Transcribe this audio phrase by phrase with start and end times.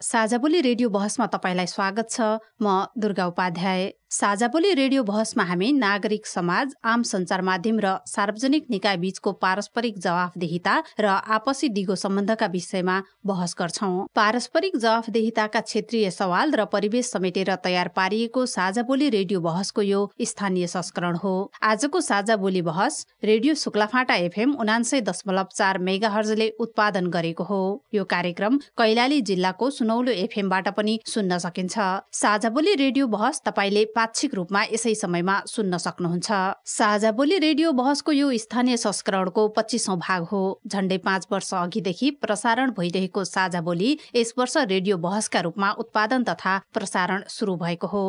[0.00, 2.20] Sajha Boli radio बहसमा तपाईँलाई स्वागत छ।
[2.60, 8.96] म दुर्गा उपाध्याय। साझाबोली रेडियो बहसमा हामी नागरिक समाज आम सञ्चार माध्यम र सार्वजनिक निकाय
[8.96, 12.96] बीचको पारस्परिक जवाफदेहिता र आपसी दिगो सम्बन्धका विषयमा
[13.26, 20.00] बहस गर्छौं। पारस्परिक जवाफदेहिताका क्षेत्रीय सवाल र परिवेश समेटेर तयार पारिएको साझाबोली रेडियो बहसको यो
[20.22, 26.14] स्थानीय संस्करण हो। आजको साझा बोली बहस रेडियो शुक्लाफाटा एफएम उनान्सय दशमलव चार मेगा
[26.60, 27.60] उत्पादन गरेको हो।
[27.94, 31.78] यो कार्यक्रम कैलाली जिल्लाको सुनौलो एफएमबाट पनि सुन्न सकिन्छ।
[32.12, 36.30] साझा बोली रेडियो बहस तपाईँले पाक्षिक रूपमा यसै समयमा सुन्न सक्नुहुन्छ।
[36.66, 42.70] साझा बोली रेडियो बहसको यो स्थानीय संस्करणको पच्चिसौँ भाग हो। झण्डै पाँच वर्ष अघिदेखि प्रसारण
[42.74, 48.04] भइरहेको साझा बोली यस वर्ष रेडियो बहसका रूपमा उत्पादन तथा प्रसारण सुरु भएको हो।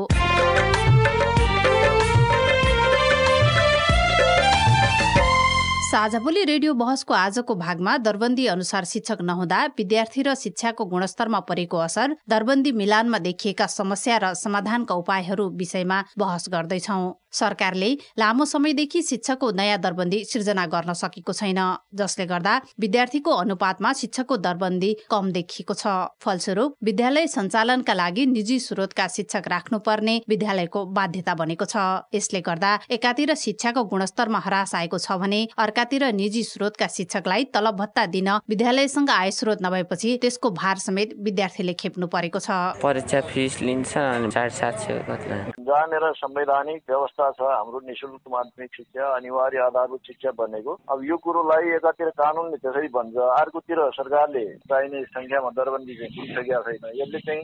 [5.88, 12.16] साझाबोली रेडियो बहसको आजको भागमा दरबन्दी अनुसार शिक्षक नहुँदा विद्यार्थी र शिक्षाको गुणस्तरमा परेको असर
[12.30, 17.00] दरबन्दी मिलानमा देखिएका समस्या र समाधानका उपायहरू विषयमा बहस गर्दैछौ।
[17.32, 21.60] सरकारले लामो समयदेखि शिक्षकको नयाँ दरबन्दी सिर्जना गर्न सकेको छैन
[21.96, 25.88] जसले गर्दा विद्यार्थीको अनुपातमा शिक्षकको दरबन्दी कम देखिएको छ।
[26.24, 31.76] फलस्वरूप विद्यालय सञ्चालनका लागि निजी स्रोतका शिक्षक राख्नुपर्ने विद्यालयको बाध्यता बनेको छ।
[32.14, 38.06] यसले गर्दा एकातिर शिक्षाको गुणस्तरमा हरास आएको छ भने अर्कातिर निजी स्रोतका शिक्षकलाई तलब भत्ता
[38.14, 42.50] दिन विद्यालयसँग आय स्रोत नभएपछि त्यसको भार समेत विद्यार्थीले खेप्नु परेको छ।
[42.82, 43.92] परीक्षा फिस लिन्छ
[45.68, 51.76] जहाँनिर संवैधानिक व्यवस्था छ हाम्रो निशुल्क माध्यमिक शिक्षा अनिवार्य आधारभूत शिक्षा बनेको अब यो कुरोलाई
[51.76, 57.44] एकातिर कानुनले त्यसरी भन्छ अर्कोतिर सरकारले चाहिने संख्यामा दरबन्दी चाहिँ दिइसकेका छैन। यसले चाहिँ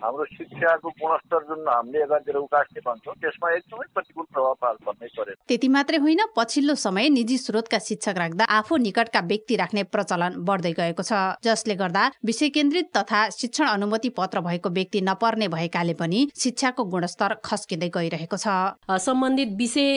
[0.00, 4.54] हाम्रो शिक्षाको गुणस्तर जुन हामीले एकातिर उकास्ने भन्छौँ त्यसमा एकदमै प्रतिकूल प्रभाव
[4.86, 9.82] पर्नै पर्यो त्यति मात्रै होइन पछिल्लो समय निजी स्रोतका शिक्षक राख्दा आफू निकटका व्यक्ति राख्ने
[9.92, 11.12] प्रचलन बढ्दै गएको छ।
[11.44, 17.34] जसले गर्दा विषय केन्द्रित तथा शिक्षण अनुमति पत्र भएको व्यक्ति नपर्ने भएकाले पनि शिक्षाको गुणस्तर
[17.44, 18.48] खस्किँदै गइरहेको छ।
[19.10, 19.88] सम्बन्धित विषय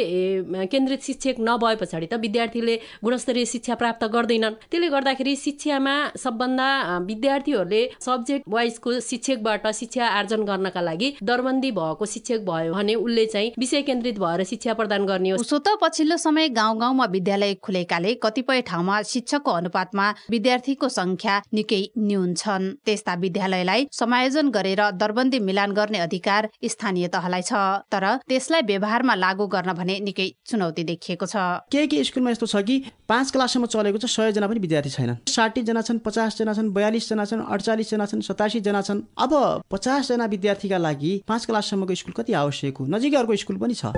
[0.71, 6.69] केन्द्रित शिक्षक नभए पछाडि त विद्यार्थीले गुणस्तरीय शिक्षा प्राप्त गर्दैनन्। त्यसले गर्दाखेरि शिक्षामा सबभन्दा
[7.07, 13.51] विद्यार्थीहरूले सब्जेक्ट वाइजको शिक्षकबाट शिक्षा आर्जन गर्नका लागि दरबन्दी भएको शिक्षक भयो भने उसले चाहिँ
[13.59, 18.61] विषय केन्द्रित भएर शिक्षा प्रदान गर्ने हो। त पछिल्लो समय गाउँ गाउँमा विद्यालय खुलेकाले कतिपय
[18.67, 25.99] ठाउँमा शिक्षकको अनुपातमा विद्यार्थीको संख्या निकै न्यून छन् त्यस्ता विद्यालयलाई समायोजन गरेर दरबन्दी मिलान गर्ने
[25.99, 27.53] अधिकार स्थानीय तहलाई छ।
[27.91, 31.35] तर त्यसलाई व्यवहारमा स्कुलमा लागू गर्न भने निकै चुनौती देखिएको छ।
[31.67, 35.81] के के स्कुलमा यस्तो छ कि पाँच क्लाससम्म चलेको छ सयजना पनि विद्यार्थी छैनन्। साठीजना
[35.83, 41.95] छन् पचासजना छन् बयालिसजना छन् अडचालिसजना छन् सतासीजना छन्। अब पचासजना विद्यार्थीका लागि पाँच क्लाससम्मको
[41.99, 42.87] स्कुल कति आवश्यक हो?
[42.87, 43.91] नजिकै अर्को स्कुल पनि छ।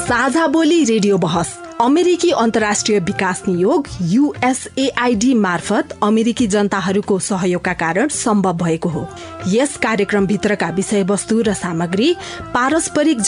[0.00, 1.48] साझा बोली रेडियो बहस।
[1.80, 9.06] अमेरिकी अन्तर्राष्ट्रिय विकास नियोग युएसएआइडी मार्फत अमेरिकी जनताहरूको सहयोगका कारण सम्भव भएको हो।
[9.48, 12.08] यस कार्यक्रमभित्रका विषयवस्तु र सामग्री
[12.54, 13.20] पारस्परिक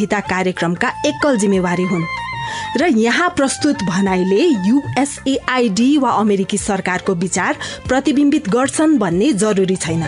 [0.00, 2.04] जवाबदेहिता कार्यक्रमका एकल जिम्मेवारी हुन्।
[2.76, 7.56] र यहाँ प्रस्तुत भनाइले युएसएआइडी वा अमेरिकी सरकारको विचार
[7.88, 10.02] प्रतिबिम्बित गर्छन् भन्ने जरुरी छैन।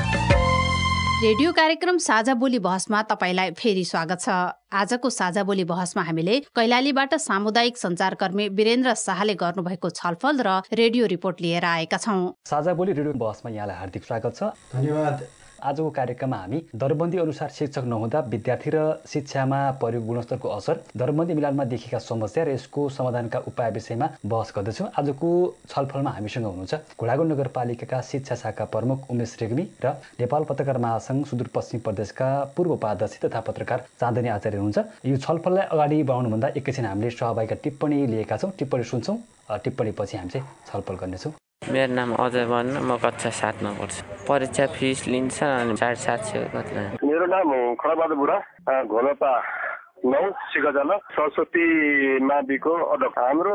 [1.23, 4.29] रेडियो कार्यक्रम साझा बोली बहसमा तपाईँलाई फेरि स्वागत छ।
[4.73, 11.41] आजको साझा बोली बहसमा हामीले कैलालीबाट सामुदायिक सञ्चारकर्मी वीरेन्द्र शाहले गर्नुभएको छलफल र रेडियो रिपोर्ट
[11.41, 16.59] लिएर आएका छौँ। साझा बोली रेडियो बहसमा यहाँलाई हार्दिक स्वागत छ। धन्यवाद। आजको कार्यक्रममा हामी
[16.75, 22.49] दरबन्दी अनुसार शिक्षक नहुँदा विद्यार्थी र शिक्षामा परेको गुणस्तरको असर दरबन्दी मिलानमा देखिएका समस्या र
[22.51, 25.29] यसको समाधानका उपाय विषयमा बहस गर्दछौँ। आजको
[25.71, 31.81] छलफलमा हामीसँग हुनुहुन्छ घोडागुड नगरपालिकाका शिक्षा शाखा प्रमुख उमेश रेग्मी र नेपाल पत्रकार महासङ्घ सुदूरपश्चिम
[31.81, 37.57] प्रदेशका पूर्व उपाध्यक्ष तथा पत्रकार चाँदनी आचार्य हुनुहुन्छ। यो छलफललाई अगाडि बढाउनुभन्दा एकैछिन हामीले सहभागीका
[37.63, 39.17] टिप्पणी लिएका छौँ। टिप्पणी सुन्छौँ।
[39.65, 41.33] टिप्पणी पछि हामी चाहिँ छलफल गर्नेछौँ।
[41.71, 46.39] मेरो नाम अजय भन्न म कक्षा सातमा पढ्छु। परीक्षा फिस लिन्छ अनि साढे सात सय
[47.07, 47.49] मेरो नाम
[47.79, 48.39] खडबहादुर बुढा
[48.83, 49.33] घोलपा।
[50.03, 50.21] नौ
[50.51, 51.65] सिकाजना सरस्वती
[52.27, 53.55] माविको अध्यक्ष हाम्रो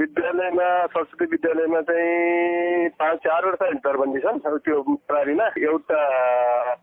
[0.00, 4.76] विद्यालयमा सरस्वती विद्यालयमा चाहिँ पाँच चारवटा दरबन्दी छन्। त्यो
[5.08, 6.00] प्रहरीमा एउटा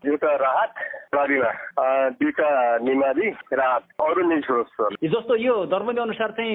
[0.06, 0.70] एउटा राहत
[1.10, 1.50] प्रहरीमा
[2.14, 2.48] दुईटा
[2.86, 3.28] निमाली
[3.58, 4.66] राहत। अरू निस्रोत
[5.02, 6.54] जस्तो यो दरबन्दी अनुसार चाहिँ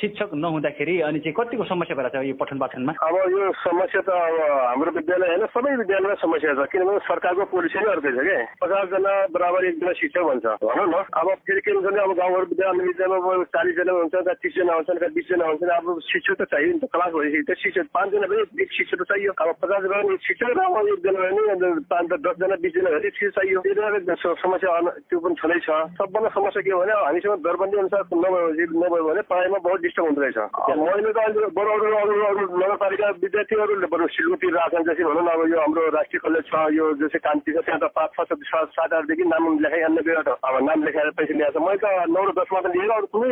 [0.00, 2.92] शिक्षक नहुँदाखेरि अनि चाहिँ कतिको समस्या भएर यो पठन पाठनमा?
[2.98, 4.36] अब यो समस्या त अब
[4.74, 8.36] हाम्रो विद्यालय होइन सबै विद्यालयमा समस्या छ। किनभने सरकारको पोलिसी नै अर्कै छ कि?
[8.58, 12.84] पचासजना बराबर एकजना शिक्षक भन्छ। भनौँ न। अब फेरि के हुन्छ भने अब गाउँघर विद्यालय
[12.88, 16.90] विद्यालयमा चालिसजना हुन्छ कहाँ तिसजना हुन्छन् कहाँ बिसजना हुन्छन् अब शिक्षक त चाहियो नि त
[16.92, 20.60] क्लास भइसक्यो त्यो शिक्षक पाँचजना पनि एक शिक्षक त चाहियो। अब पचासजना एक शिक्षक र
[20.68, 24.70] अब एकजना भने पाँच दसजना बिसजना भने शिक्षक चाहियो। त्यो समस्या
[25.08, 29.58] त्यो पनि छँदैछ। सबभन्दा समस्या के हो भने हामीसँग दरबन्दी अनुसार नभए नभयो भने पढाइमा
[29.68, 30.38] बहुत डिस्टर्ब हुँदो रहेछ।
[30.78, 35.28] मैले त अहिले बरु अरू अरू अरू नगरपालिका विद्यार्थीहरूले बरु सिलगुटी राख्छन् जस्तै भनौँ न
[35.28, 38.10] अब यो हाम्रो राष्ट्रिय कलेज छ यो जस्तै कान्ति छ त्यहाँ त पाँच
[38.48, 42.22] छ सात आठदेखि नाम लेखाइ अन्य अब नाम लेखाएर पैसा ल्याएको छ मैले त नौ
[42.24, 43.28] र दसमा त लिएर अरू कुनै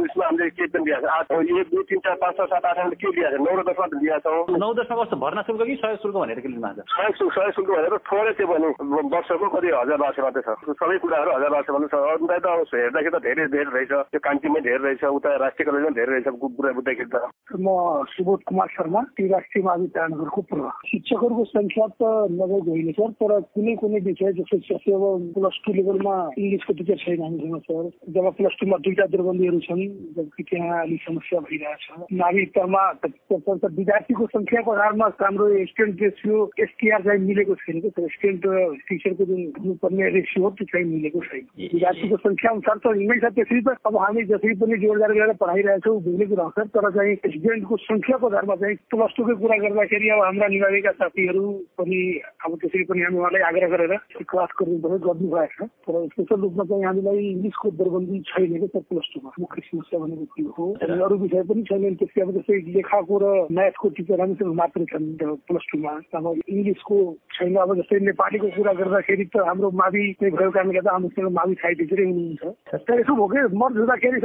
[0.00, 2.98] उसमा हामीले केही पनि दिएको छ आठ एक दुई तिन चार पाँच छ सात आठमा
[3.00, 5.76] के लिएको छ नौ र दसमा त लिएको छौँ नौ दसमा कस्तो भर्ना शुल्क कि
[5.80, 8.68] सहयोग शुल्क भनेर के लिनु भएको छ सहयोग शुल्क सहयोग शुल्क भनेर थोरै त्यो भने
[9.14, 12.32] वर्षको कति हजार बाह्र सय मात्रै छ सबै कुराहरू हजार बाह्र सय मात्रै छ अन्त
[12.40, 16.12] त अब हेर्दाखेरि त धेरै धेरै रहेछ त्यो कान्तिमै धेरै रहेछ उता राष्ट्रिय कलेजमा धेरै
[16.12, 17.16] रहेछ कुरा बुझ्दाखेरि त।
[17.56, 17.66] म
[18.14, 19.64] सुबोध कुमार शर्मा ती राष्ट्रिय
[19.94, 22.02] प्राणहरूको पूर्व शिक्षकहरूको संख्या त
[22.36, 25.04] नभएको होइन सर। तर कुनै कुनै विषय जस्तो अब
[25.34, 27.22] प्लस टू लेभलमा इङ्ग्लिसको टिचर छैन
[27.60, 29.82] सर। जब प्लस टूमा दुईटा दुर्बन्दीहरू छन्
[30.16, 32.82] जबकि त्यहाँ अलिक समस्या भइरहेछ नागरिकतामा
[33.30, 38.46] विद्यार्थीको संख्याको आधारमा हाम्रो स्टुडेन्ट रेसियो एसटिआर चाहिँ मिलेको छैन कि स्टुडेन्ट
[38.88, 43.60] टिचरको जुन हुनुपर्ने रेसियो त्यो चाहिँ मिलेको छैन विद्यार्थीको संख्या अनुसार त हिँड्नै छ त्यसरी
[43.60, 47.76] त अब हामी जसरी पनि जोडदार गरेर पढाइरहेछौँ बुझ्ने कुरा हो सर तर चाहिँ स्टुडेन्टको
[47.84, 51.44] संख्याको आधारमा चाहिँ प्लस टूकै कुरा गर्दा गर्दाखेरि अब हाम्रा निभाएका साथीहरू
[51.78, 52.00] पनि
[52.44, 53.96] अब त्यसरी पनि हामी उहाँलाई आग्रह गरेर
[54.30, 58.80] क्लास गर्नु पर्यो गर्नु भएको छ तर स्पेसल रूपमा चाहिँ हामीलाई इङ्ग्लिसको दरबन्दी छैन क्या
[58.82, 60.66] प्लस टूमा मुख्य समस्या भनेको त्यो हो
[61.00, 65.08] अरू विषय पनि छैन त्यसै अब जस्तै लेखाको र म्याथको टिचर हामीसँग मात्रै छन्
[65.46, 66.98] प्लस टूमा अब इङ्ग्लिसको
[67.32, 71.54] छैन अब जस्तै नेपालीको कुरा गर्दाखेरि त हाम्रो मावि नै भएको कारणले गर्दा हामीसँग मावि
[71.56, 74.20] साई टिचरै हुनुहुन्छ तर यसो भयो कि मर धुँदाखेरि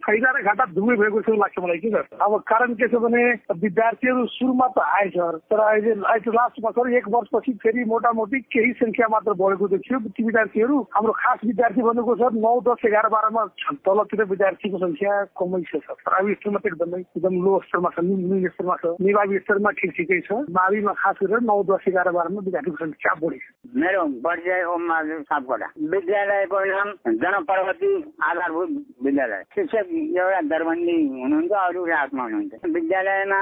[0.00, 1.90] फाइदा र घाटा भएको जस्तो लाग्छ मलाई कि
[2.20, 3.24] अब कारण के छ भने
[3.60, 5.16] विद्यार्थीहरू सुरुमा त आएछ
[5.46, 10.24] तर अहिले अहिले लास्टमा सर एक वर्षपछि फेरि मोटामोटी केही सङ्ख्या मात्र बढेको देखियो ती
[10.24, 13.44] विद्यार्थीहरू हाम्रो खास विद्यार्थी भनेको सर नौ दस एघार बाह्रमा
[13.84, 18.76] तलतिर विद्यार्थीको सङ्ख्या कमै छ प्राइभेट स्तरमा त एकदमै एकदम लो स्तरमा छ निम्न स्तरमा
[18.80, 23.14] छ निभावी स्तरमा ठिक ठिकै छ माविमा खास गरेर नौ दस एघार बाह्रमा विद्यार्थीको सङ्ख्या
[23.20, 27.92] बढी छ मेरो परिचय ओम महादेव सापकोटा विद्यालयको नाम जनप्रगति
[28.24, 33.40] आधारभूत विद्यालय शिक्षक एउटा दरबन्दी हुनुहुन्छ अरू रातमा हुनुहुन्छ विद्यालयमा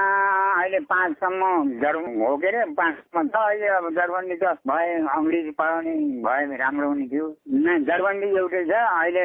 [0.53, 1.51] अहिले पाँचसम्म
[2.21, 7.07] हो के अरे पाँचमा छ अहिले अब दरबन्दी त भए अङ्ग्रेजी पढाउने भए राम्रो हुने
[7.09, 7.27] थियो
[7.85, 9.23] दरबन्दी एउटै छ अहिले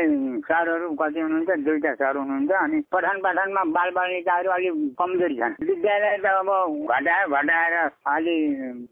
[0.49, 6.17] सरहरू कति हुनुहुन्छ दुईटा सर हुनुहुन्छ अनि पठन पाठनमा बाल बालिकाहरू अलिक कमजोरी छन्। विद्यालय
[6.25, 6.50] त अब
[6.88, 7.75] घटायो घटाएर
[8.14, 8.37] अलि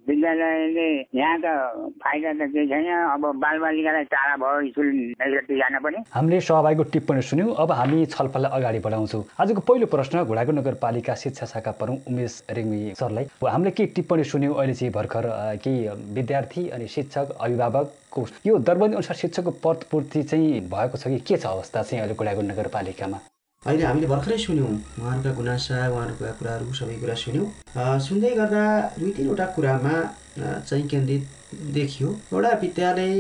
[0.09, 1.47] विद्यालयले यहाँ त
[2.05, 4.89] फाइदा त केही छैन। अब बाल बालिकालाई टाढा भयो स्कुल
[5.57, 10.53] जान पनि। हामीले सहभागीको टिप्पणी सुन्यौँ। अब हामी छलफललाई अगाडि बढाउँछौँ। आजको पहिलो प्रश्न घोडाको
[10.53, 14.55] नगरपालिका शिक्षा शाखा प्रमुख उमेश रेग्मी सरलाई हामीले के टिप्पणी सुन्यौँ?
[14.59, 15.25] अहिले चाहिँ भर्खर
[15.65, 17.37] केही विद्यार्थी अनि शिक्षक
[18.13, 22.15] अभिभावकको यो दरबन्दी अनुसार शिक्षकको पदपूर्ति चाहिँ भएको छ कि के छ अवस्था चाहिँ अहिले
[22.15, 23.19] कुडागुड नगरपालिकामा?
[23.63, 24.69] अहिले हामीले भर्खरै सुन्यौँ
[25.01, 28.63] उहाँहरूका गुनासा उहाँहरूका कुराहरू सबै कुरा सुन्यौँ। सुन्दै गर्दा
[28.99, 29.95] दुई तिनवटा कुरामा
[30.69, 31.23] चाहिँ केन्द्रित
[31.75, 33.13] देखियो। एउटा विद्यालय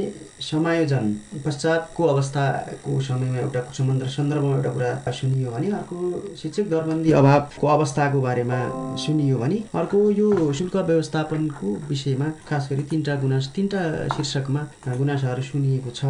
[0.42, 1.04] समायोजन
[1.44, 5.96] पश्चातको अवस्थाको समयमा एउटा सम्बन्ध सन्दर्भमा एउटा कुरा सुनियो भने अर्को
[6.42, 8.58] शिक्षक दरबन्दी अभावको अवस्थाको बारेमा
[9.04, 13.82] सुनियो भने अर्को यो शुल्क व्यवस्थापनको विषयमा खास गरी तिनवटा गुनास तिनवटा
[14.16, 14.62] शीर्षकमा
[14.98, 16.04] गुनासाहरू सुनिएको छ।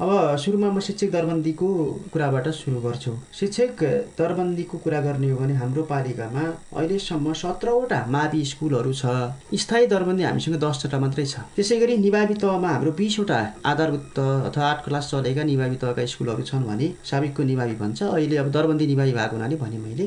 [0.00, 1.68] अब सुरुमा म शिक्षक दरबन्दीको
[2.12, 3.82] कुराबाट सुरु गर्छु। शिक्षक
[4.18, 6.44] दरबन्दीको कुरा गर्ने हो भने हाम्रो पालिकामा
[6.76, 9.06] अहिलेसम्म सत्रवटा मावि स्कुलहरू छ।
[9.54, 14.64] स्थायी दरबन्दी हामीसँग दसवटा मात्रै छ। त्यसै गरी निभावी तहमा हाम्रो बिसवटा आधारभूत तह अथवा
[14.72, 19.12] आठ क्लास चलेका निभावी तहका स्कुलहरू छन् भने साबिकको निभावी भन्छ। अहिले अब दरबन्दी निभावी
[19.12, 20.04] भएको हुनाले भने मैले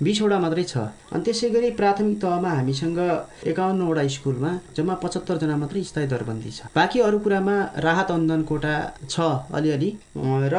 [0.00, 0.74] बिसवटा मात्रै छ।
[1.12, 3.00] अनि त्यसै गरी प्राथमिक तहमा हामीसँग
[3.44, 8.72] एकाउन्नवटा स्कुलमा जम्मा पचहत्तरजना मात्रै स्थायी दरबन्दी छ। बाँकी अरू कुरामा राहत अनुदान कोटा
[9.12, 9.16] छ
[9.52, 10.56] अलिअलि। र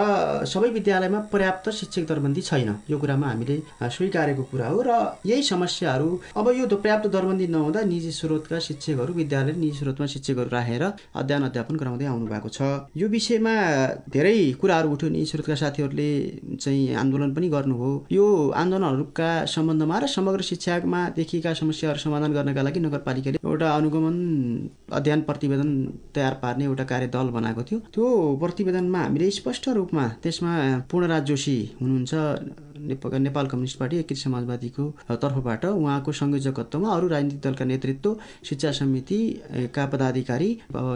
[0.53, 3.57] सबै विद्यालयमा पर्याप्त शिक्षक दरबन्दी छैन। यो कुरामा हामीले
[3.89, 4.91] स्वीकारेको कुरा हो। र
[5.25, 6.07] यही समस्याहरू
[6.38, 11.76] अब यो पर्याप्त दरबन्दी नहुँदा निजी स्रोतका शिक्षकहरू विद्यालय निजी स्रोतमा शिक्षकहरू राखेर अध्ययन अध्यापन
[11.76, 12.62] गराउँदै आउनु भएको छ।
[12.96, 13.54] यो विषयमा
[14.14, 16.10] धेरै कुराहरू उठ्यो निजी स्रोतका साथीहरूले
[16.62, 18.26] चाहिँ आन्दोलन पनि गर्नुभयो यो
[18.62, 24.18] आन्दोलनहरूका सम्बन्धमा र समग्र शिक्षामा देखिएका समस्याहरू समाधान गर्नका लागि नगरपालिकाले एउटा अनुगमन
[24.92, 25.70] अध्ययन प्रतिवेदन
[26.16, 28.06] तयार पार्ने एउटा कार्यदल बनाएको थियो। त्यो
[28.42, 30.52] प्रतिवेदनमा हामीले स्पष्ट रूपमा त्यसमा
[30.92, 32.14] पूर्णराज जोशी हुनुहुन्छ
[32.84, 34.84] नेपाल कम्युनिस्ट पार्टी एकीकृत समाजवादीको
[35.24, 38.10] तर्फबाट उहाँको संयोजकत्वमा अरू राजनीतिक दलका नेतृत्व
[38.44, 40.33] शिक्षा समितिका पदाधिकारी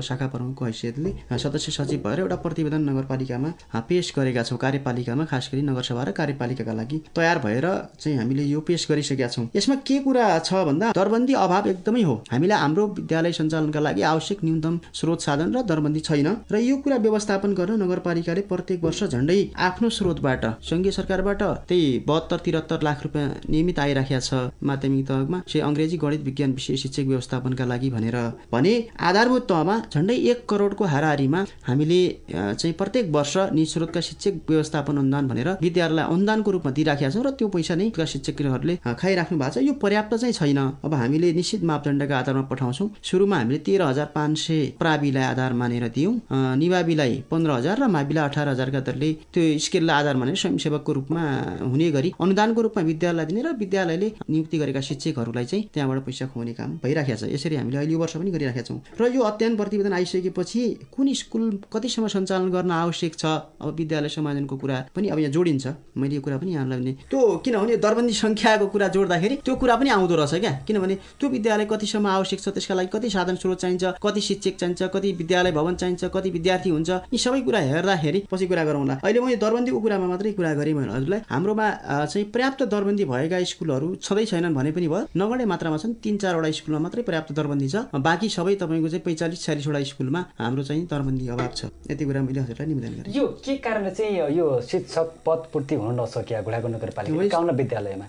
[0.08, 3.50] शाखा प्रमुखको हैसियतले सदस्य सचिव भएर एउटा प्रतिवेदन नगरपालिकामा
[3.90, 7.68] पेश गरेका छौँ। कार्यपालिकामा खास गरी नगरसभा र कार्यपालिकाका लागि तयार भएर
[8.00, 12.16] चाहिँ हामीले यो पेश गरिसकेका छौँ। यसमा के कुरा छ भन्दा दरबन्दी अभाव एकदमै हो।
[12.32, 16.98] हामीलाई हाम्रो विद्यालय सञ्चालनका लागि आवश्यक न्यूनतम स्रोत साधन र दरबन्दी छैन र यो कुरा
[17.06, 23.28] व्यवस्थापन गर्न नगरपालिकाले प्रत्येक वर्ष झन्डै आफ्नो स्रोतबाट सङ्घीय सरकारबाट त्यही बहत्तर त्रिहत्तर लाख रुपियाँ
[23.50, 28.18] नियमित आइराखेको छ। माध्यमिक तहमा चाहिँ अङ्ग्रेजी गणित विज्ञान विषय शिक्षक व्यवस्थापनका लागि भनेर
[28.52, 28.74] भने
[29.18, 35.50] आधारभूत तहमा झन्डै एक करोडको हाराहारीमा हामीले चाहिँ प्रत्येक वर्ष निस्रोतका शिक्षक व्यवस्थापन अनुदान भनेर
[35.62, 40.14] विद्यालयलाई अनुदानको रूपमा दिइराखेका छौँ र त्यो पैसा नै शिक्षकहरूले खाइराख्नु भएको छ। यो पर्याप्त
[40.22, 45.26] चाहिँ छैन। अब हामीले निश्चित मापदण्डका आधारमा पठाउँछौँ। सुरुमा हामीले तेह्र हजार पाँच सय प्राविलाई
[45.34, 46.14] आधार मानेर दियौँ।
[46.62, 51.24] निवाबीलाई पन्ध्र हजार र माविलाई अठार हजारका दरले त्यो स्केललाई आधार मानेर स्वयंसेवकको रूपमा
[51.66, 56.54] हुने गरी अनुदानको रूपमा विद्यालयलाई दिने र विद्यालयले नियुक्ति गरेका शिक्षकहरूलाई चाहिँ त्यहाँबाट पैसा खुवाउने
[56.54, 60.64] काम भइराखेको छ। यसरी हामीले अहिले वर्ष पनि गरिराखेका छौँ। र यो अध्ययन प्रतिवेदन आइसकेपछि
[60.96, 63.26] कुन स्कुल कतिसम्म सञ्चालन गर्न आवश्यक छ?
[63.62, 67.22] अब विद्यालय समाजनको कुरा पनि अब यहाँ जोडिन्छ। मैले यो कुरा पनि यहाँलाई भने त्यो
[67.46, 70.52] किनभने दरबन्दी सङ्ख्याको कुरा जोड्दाखेरि त्यो कुरा पनि आउँदो रहेछ क्या?
[70.68, 72.50] किनभने त्यो विद्यालय कतिसम्म आवश्यक छ?
[72.50, 73.84] त्यसका लागि कति साधन स्रोत चाहिन्छ?
[74.04, 74.84] कति शिक्षक चाहिन्छ?
[74.94, 76.06] कति विद्यालय भवन चाहिन्छ?
[76.16, 76.90] कति विद्यार्थी हुन्छ?
[77.14, 80.92] यी सबै कुरा हेर्दाखेरि पछि कुरा गरौँला अहिले मैले दरबन्दीको कुरामा मात्रै कुरा गरेँ मैले
[80.94, 81.68] हजुरलाई हाम्रोमा
[82.06, 86.52] चाहिँ पर्याप्त दरबन्दी भएका स्कुलहरू छँदै छैनन् भने पनि भयो। नगढे मात्रामा छन् तिन चारवटा
[86.52, 87.76] स्कुलमा मात्रै पर्याप्त दरबन्दी छ।
[88.08, 92.68] बाँकी सबै तपाईँको पैँचालिस छ्यालिसवटा स्कुलमा हाम्रो चाहिँ दरबन्दी अभाव छ। यति कुरा मैले हजुरलाई
[92.68, 98.06] निवेदन गरेँ यो के कारणले चाहिँ यो शिक्षक पद पूर्ति हुन नसक्यो घुडाको नगरपालिका विद्यालयमा?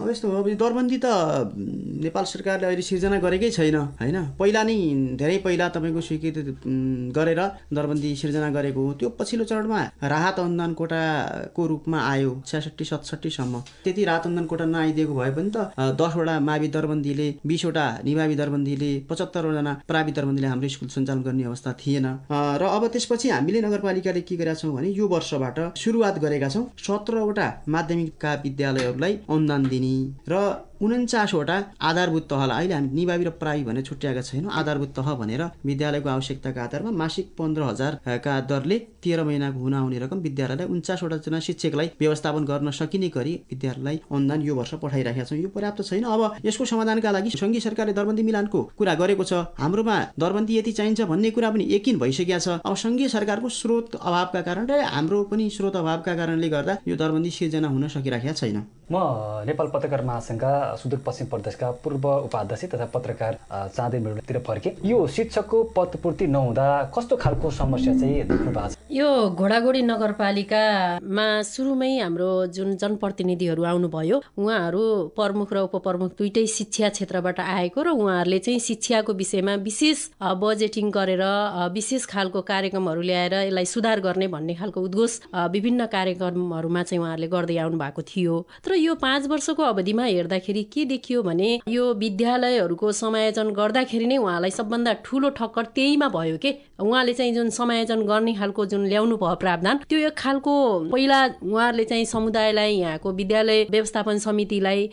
[0.00, 1.06] अब यस्तो हो अब दरबन्दी त
[2.04, 4.18] नेपाल सरकारले अहिले सिर्जना गरेकै छैन होइन?
[4.38, 4.76] पहिला नै
[5.20, 6.42] धेरै पहिला तपाईँको स्वीकृति
[7.16, 7.40] गरेर
[7.72, 14.04] दरबन्दी सिर्जना गरेको हो। त्यो पछिल्लो चरणमा राहत अनुदान कोटाको रूपमा आयो छ्यासठी सतसट्ठीसम्म त्यति
[14.04, 15.58] राहत अनुदान कोटा नआइदिएको भए पनि त
[16.00, 22.06] दसवटा मावि दरबन्दीले बिसवटा निभावी दरबन्दीले पचहत्तरवटा प्रावि दरबन्दीले हाम्रो स्कुल सञ्चालन गर्ने अवस्था थिएन।
[22.30, 27.46] र अब त्यसपछि हामीले नगरपालिकाले के गरेका छौँ भने यो वर्षबाट सुरुवात गरेका छौँ सत्रवटा
[27.68, 29.94] माध्यमिकका विद्यालयहरूलाई अनुदान दिने
[30.28, 30.34] र
[30.80, 36.08] उन्चासवटा आधारभूत तहलाई अहिले हामी निभावी र प्रावि भनेर छुट्याएका छैनौँ। आधारभूत तह भनेर विद्यालयको
[36.08, 41.90] आवश्यकताका आधारमा मासिक पन्ध्र हजारका दरले तेह्र महिनाको हुन आउने रकम विद्यालयलाई उन्चासवटा जना शिक्षकलाई
[42.00, 46.64] व्यवस्थापन गर्न सकिने गरी विद्यालयलाई अनुदान यो वर्ष पठाइराखेका छौँ। यो पर्याप्त छैन। अब यसको
[46.64, 51.50] समाधानका लागि सङ्घीय सरकारले दरबन्दी मिलानको कुरा गरेको छ। हाम्रोमा दरबन्दी यति चाहिन्छ भन्ने कुरा
[51.50, 56.14] पनि यकिन भइसकेका छ। अब सङ्घीय सरकारको स्रोत अभावका कारण र हाम्रो पनि स्रोत अभावका
[56.16, 58.58] कारणले गर्दा यो दरबन्दी सिर्जना हुन सकिराखेका छैन।
[58.90, 58.96] म
[59.46, 63.38] नेपाल पत्रकार महासङ्घका सुदूरपश्चिम प्रदेशका पूर्व उपाध्यक्ष तथा पत्रकार
[63.76, 68.76] चाँदै मेडुतिर फर्के। यो शिक्षकको पदपूर्ति नहुँदा कस्तो खालको समस्या चाहिँ देख्नु भएको छ?
[68.90, 74.82] यो घोडागोडी नगरपालिकामा सुरुमै हाम्रो जुन जनप्रतिनिधिहरू आउनुभयो उहाँहरू
[75.16, 79.98] प्रमुख र उपप्रमुख दुइटै शिक्षा क्षेत्रबाट आएको र उहाँहरूले चाहिँ शिक्षाको विषयमा विशेष
[80.42, 81.24] बजेटिङ गरेर
[81.72, 85.18] विशेष खालको कार्यक्रमहरू ल्याएर यसलाई सुधार गर्ने भन्ने खालको उद्घोष
[85.54, 88.34] विभिन्न कार्यक्रमहरूमा चाहिँ उहाँहरूले गर्दै आउनु भएको थियो।
[88.64, 94.50] तर यो पाँच वर्षको अवधिमा हेर्दाखेरि के देखियो भने यो विद्यालयहरूको समायोजन गर्दाखेरि नै उहाँलाई
[94.50, 96.50] सबभन्दा ठुलो ठक्कर त्यहीमा भयो के?
[96.80, 100.52] उहाँले चाहिँ जुन समायोजन गर्ने खालको जुन ल्याउनु भयो प्रावधान त्यो एक खालको
[100.92, 104.88] पहिला उहाँहरूले चाहिँ समुदायलाई यहाँको विद्यालय व्यवस्थापन समितिलाई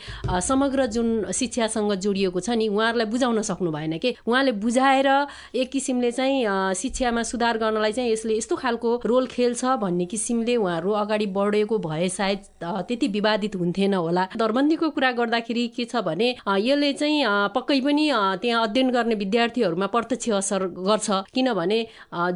[0.47, 4.15] समग्र जुन शिक्षासँग जोडिएको छ नि उहाँहरूलाई बुझाउन सक्नु भएन कि?
[4.27, 5.09] उहाँले बुझाएर
[5.55, 10.91] एक किसिमले चाहिँ शिक्षामा सुधार गर्नलाई चाहिँ यसले यस्तो खालको रोल खेल्छ भन्ने किसिमले उहाँहरू
[11.03, 16.91] अगाडि बढेको भए सायद त्यति विवादित हुन्थेन होला। दरबन्दीको कुरा गर्दाखेरि के छ भने यसले
[16.93, 17.23] चाहिँ
[17.55, 18.05] पक्कै पनि
[18.41, 21.79] त्यहाँ अध्ययन गर्ने विद्यार्थीहरूमा प्रत्यक्ष असर गर्छ। किनभने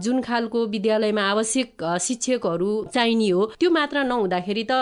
[0.03, 4.73] जुन खालको विद्यालयमा आवश्यक शिक्षकहरू चाहिने हो त्यो मात्र नहुँदाखेरि त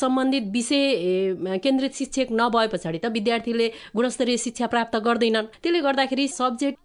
[0.00, 0.84] सम्बन्धित विषय
[1.58, 6.78] केन्द्रित शिक्षक नभए पछाडि त विद्यार्थीले गुणस्तरीय शिक्षा प्राप्त गर्दैनन्। त्यसले गर्दाखेरि सब्जेक्ट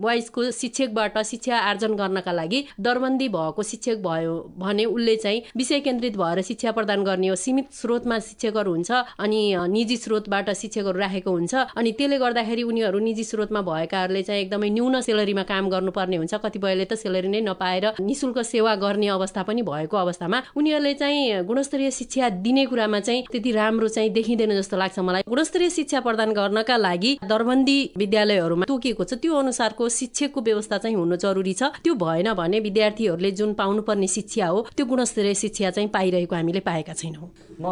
[0.00, 6.16] वाइजको शिक्षकबाट शिक्षा आर्जन गर्नका लागि दरबन्दी भएको शिक्षक भयो भने उसले चाहिँ विषय केन्द्रित
[6.16, 11.30] भएर शिक्षा प्रदान गर्ने हो। सीमित स्रोतमा शिक्षक शिक्षकहरू हुन्छ अनि निजी स्रोतबाट शिक्षकहरू राखेको
[11.30, 16.34] हुन्छ। अनि त्यसले गर्दाखेरि उनीहरू निजी स्रोतमा भएकाहरूले चाहिँ एकदमै न्यून सेलरीमा काम गर्नुपर्ने हुन्छ।
[16.34, 21.90] कतिपयले त सेलरी नै नपाएर निशुल्क सेवा गर्ने अवस्था पनि भएको अवस्थामा उनीहरूले चाहिँ गुणस्तरीय
[21.90, 26.76] शिक्षा दिने कुरामा चाहिँ त्यति राम्रो चाहिँ देखिँदैन जस्तो लाग्छ मलाई। गुणस्तरीय शिक्षा प्रदान गर्नका
[26.76, 32.32] लागि दरबन्दी विद्यालयहरूमा तोकिएको छ। त्यो अनुसारको शिक्षकको व्यवस्था चाहिँ हुनु जरुरी छ। त्यो भएन
[32.34, 37.28] भने विद्यार्थीहरूले जुन पाउनुपर्ने शिक्षा हो त्यो गुणस्तरीय शिक्षा चाहिँ पाइरहेको हामीले पाएका छैनौँ।
[37.60, 37.66] म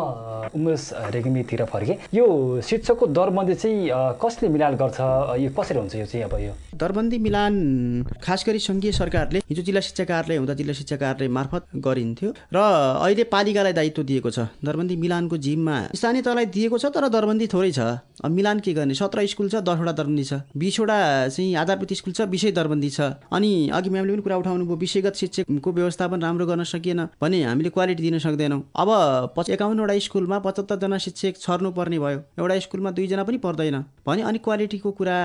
[0.55, 2.27] उमेश रेग्मीतिर फर्केँ। यो
[2.63, 3.91] शिक्षकको दरबन्दी चाहिँ
[4.23, 4.99] कसले मिलान गर्छ?
[5.41, 6.53] यो कसरी हुन्छ यो चाहिँ अब यो?
[6.77, 7.53] दरबन्दी मिलान
[8.23, 12.59] खास गरी सङ्घीय सरकारले हिजो जिल्ला शिक्षा कार्यालय हुँदा जिल्ला शिक्षा कार्यालय मार्फत गरिन्थ्यो र
[13.01, 17.73] अहिले पालिकालाई दायित्व दिएको छ। दरबन्दी मिलानको जिम्मा स्थानीय तहलाई दिएको छ तर दरबन्दी थोरै
[17.73, 17.81] छ।
[18.25, 18.95] अब मिलान के गर्ने?
[18.95, 23.01] सत्र स्कुल छ दसवटा दरबन्दी छ। बिसवटा चाहिँ आधारभूत स्कुल छ विषय दरबन्दी छ।
[23.33, 27.71] अनि अघि म्यामले पनि कुरा उठाउनु भयो विषयगत शिक्षकको व्यवस्थापन राम्रो गर्न सकिएन भने हामीले
[27.73, 28.89] क्वालिटी दिन सक्दैनौँ। अब
[29.49, 33.77] एकाउन्नवटा स्कुलमा पचहत्तरजना शिक्षक छर्नु पर्ने भयो। एउटा स्कुलमा दुईजना पनि पर्दैन।
[34.07, 35.17] भने अनि क्वालिटीको कुरा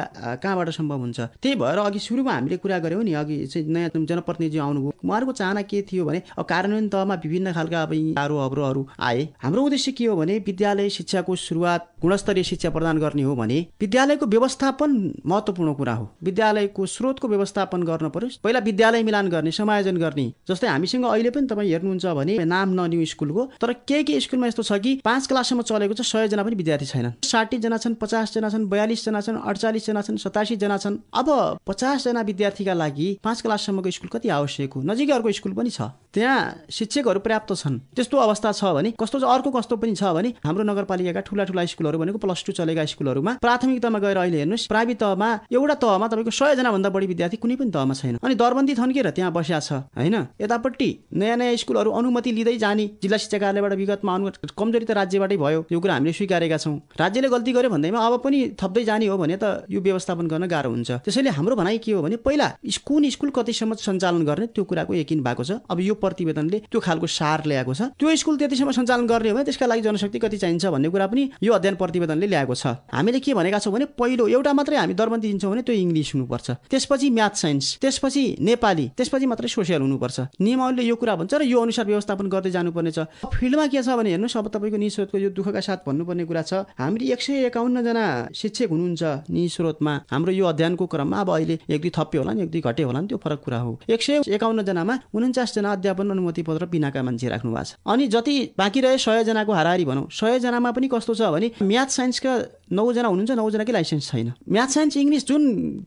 [0.44, 1.20] कहाँबाट सम्भव हुन्छ?
[1.42, 5.62] त्यही भएर अघि सुरुमा हामीले कुरा गऱ्यौँ नि अघि चाहिँ नयाँ जनप्रतिनिधि आउनुभयो। उहाँहरूको चाहना
[5.62, 10.06] के थियो भने अब कार्यान्वयन तहमा विभिन्न खालका अब आरो अब्रोहरू आए। हाम्रो उद्देश्य के
[10.06, 14.92] हो भने विद्यालय शिक्षाको सुरुवात गुणस्तरीय शिक्षा प्रदान गर्ने हो भने विद्यालयको व्यवस्थापन
[15.26, 20.68] महत्त्वपूर्ण कुरा हो। विद्यालयको स्रोतको व्यवस्थापन गर्न पर्यो पहिला विद्यालय मिलान गर्ने समायोजन गर्ने। जस्तै
[20.68, 24.80] हामीसँग अहिले पनि तपाईँ हेर्नुहुन्छ भने नाम नलिउँ स्कुलको तर केही केही स्कुलमा यस्तो छ
[24.82, 29.38] कि पाँच क्लाससम्म चलेको छ सयजना पनि विद्यार्थी छैनन्। साठीजना छन् पचासजना छन् बयालिसजना छन्
[29.42, 31.28] अडचालिसजना छन् सतासीजना छन्। अब
[31.66, 34.82] पचासजना विद्यार्थीका लागि पाँच क्लाससम्मको स्कुल कति आवश्यक हो?
[34.86, 35.82] नजिकै अर्को स्कुल पनि छ।
[36.14, 40.64] त्यहाँ शिक्षकहरू पर्याप्त छन्। त्यस्तो अवस्था छ भने कस्तो अर्को कस्तो पनि छ भने हाम्रो
[40.64, 44.98] नगरपालिकाका ठुला ठुला स्कुलहरू भनेको प्लस टू चलेका स्कुलहरूमा प्राथमिक तहमा गएर अहिले हेर्नुहोस् प्राइभेट
[45.00, 49.10] तहमा एउटा तहमा तपाईँको सयजना भन्दा बढी विद्यार्थी कुनै पनि तहमा छैन। अनि दरबन्दी थन्केर
[49.16, 50.16] त्यहाँ बसिया छ होइन?
[50.36, 55.38] यतापट्टि नयाँ नयाँ स्कुलहरू अनुमति लिँदै जाने जिल्ला शिक्षा कार्यालयबाट विगतमा अनु कमजोरी त राज्यबाटै
[55.40, 59.18] भयो यो कुरा हामीले स्वीकारेका छौँ। राज्यले गल्ती गर्यो भन्दैमा अब पनि थप्दै जाने हो
[59.18, 62.48] भने त यो व्यवस्थापन गर्न गाह्रो हुन्छ। त्यसैले हाम्रो भनाइ के हो भने पहिला
[62.86, 67.08] कुन स्कुल कतिसम्म सञ्चालन गर्ने त्यो कुराको यकिन भएको छ। अब यो प्रतिवेदनले त्यो खालको
[67.08, 70.66] सार ल्याएको छ। त्यो स्कुल त्यतिसम्म सञ्चालन गर्ने हो भने त्यसका लागि जनशक्ति कति चाहिन्छ
[70.66, 74.52] भन्ने कुरा पनि यो अध्ययन प्रतिवेदनले ल्याएको छ। हामीले के भनेका छौँ भने पहिलो एउटा
[74.54, 79.48] मात्रै हामी दरबन्दी दिन्छौँ भने त्यो इङ्ग्लिस हुनुपर्छ। त्यसपछि म्याथ साइन्स त्यसपछि नेपाली त्यसपछि मात्रै
[79.48, 83.82] सोसियल हुनुपर्छ। नियमावलीले यो कुरा भन्छ र यो अनुसार व्यवस्थापन गर्दै जानुपर्ने छ फिल्डमा के
[83.82, 87.46] छ भने हेर्नुहोस् अब तपाईँको निस्रोतको यो दुःखका साथ भन्नुपर्ने कुरा छ। हामीले एक सय
[87.46, 92.44] एकाउन्नजना शिक्षक हुनुहुन्छ निस्रोतमा हाम्रो यो अध्ययनको क्रममा अब अहिले एक दुई थप्पे होला नि
[92.44, 96.42] एक दुई घटे होला नि त्यो फरक कुरा हो। एक सय एकाउन्नजनामा उन्चासजना अध्यापन अनुमति
[96.44, 100.88] पत्र बिनाका मान्छे राख्नु भएको छ। अनि जति बाँकी रहे सयजनाको हाराहारी भनौँ सयजनामा पनि
[100.94, 102.34] कस्तो छ भने म्याथ साइन्सका
[102.72, 105.44] नौजना हुनुहुन्छ नौजनाकै लाइसेन्स छैन। म्याथ साइन्स इङ्ग्लिस जुन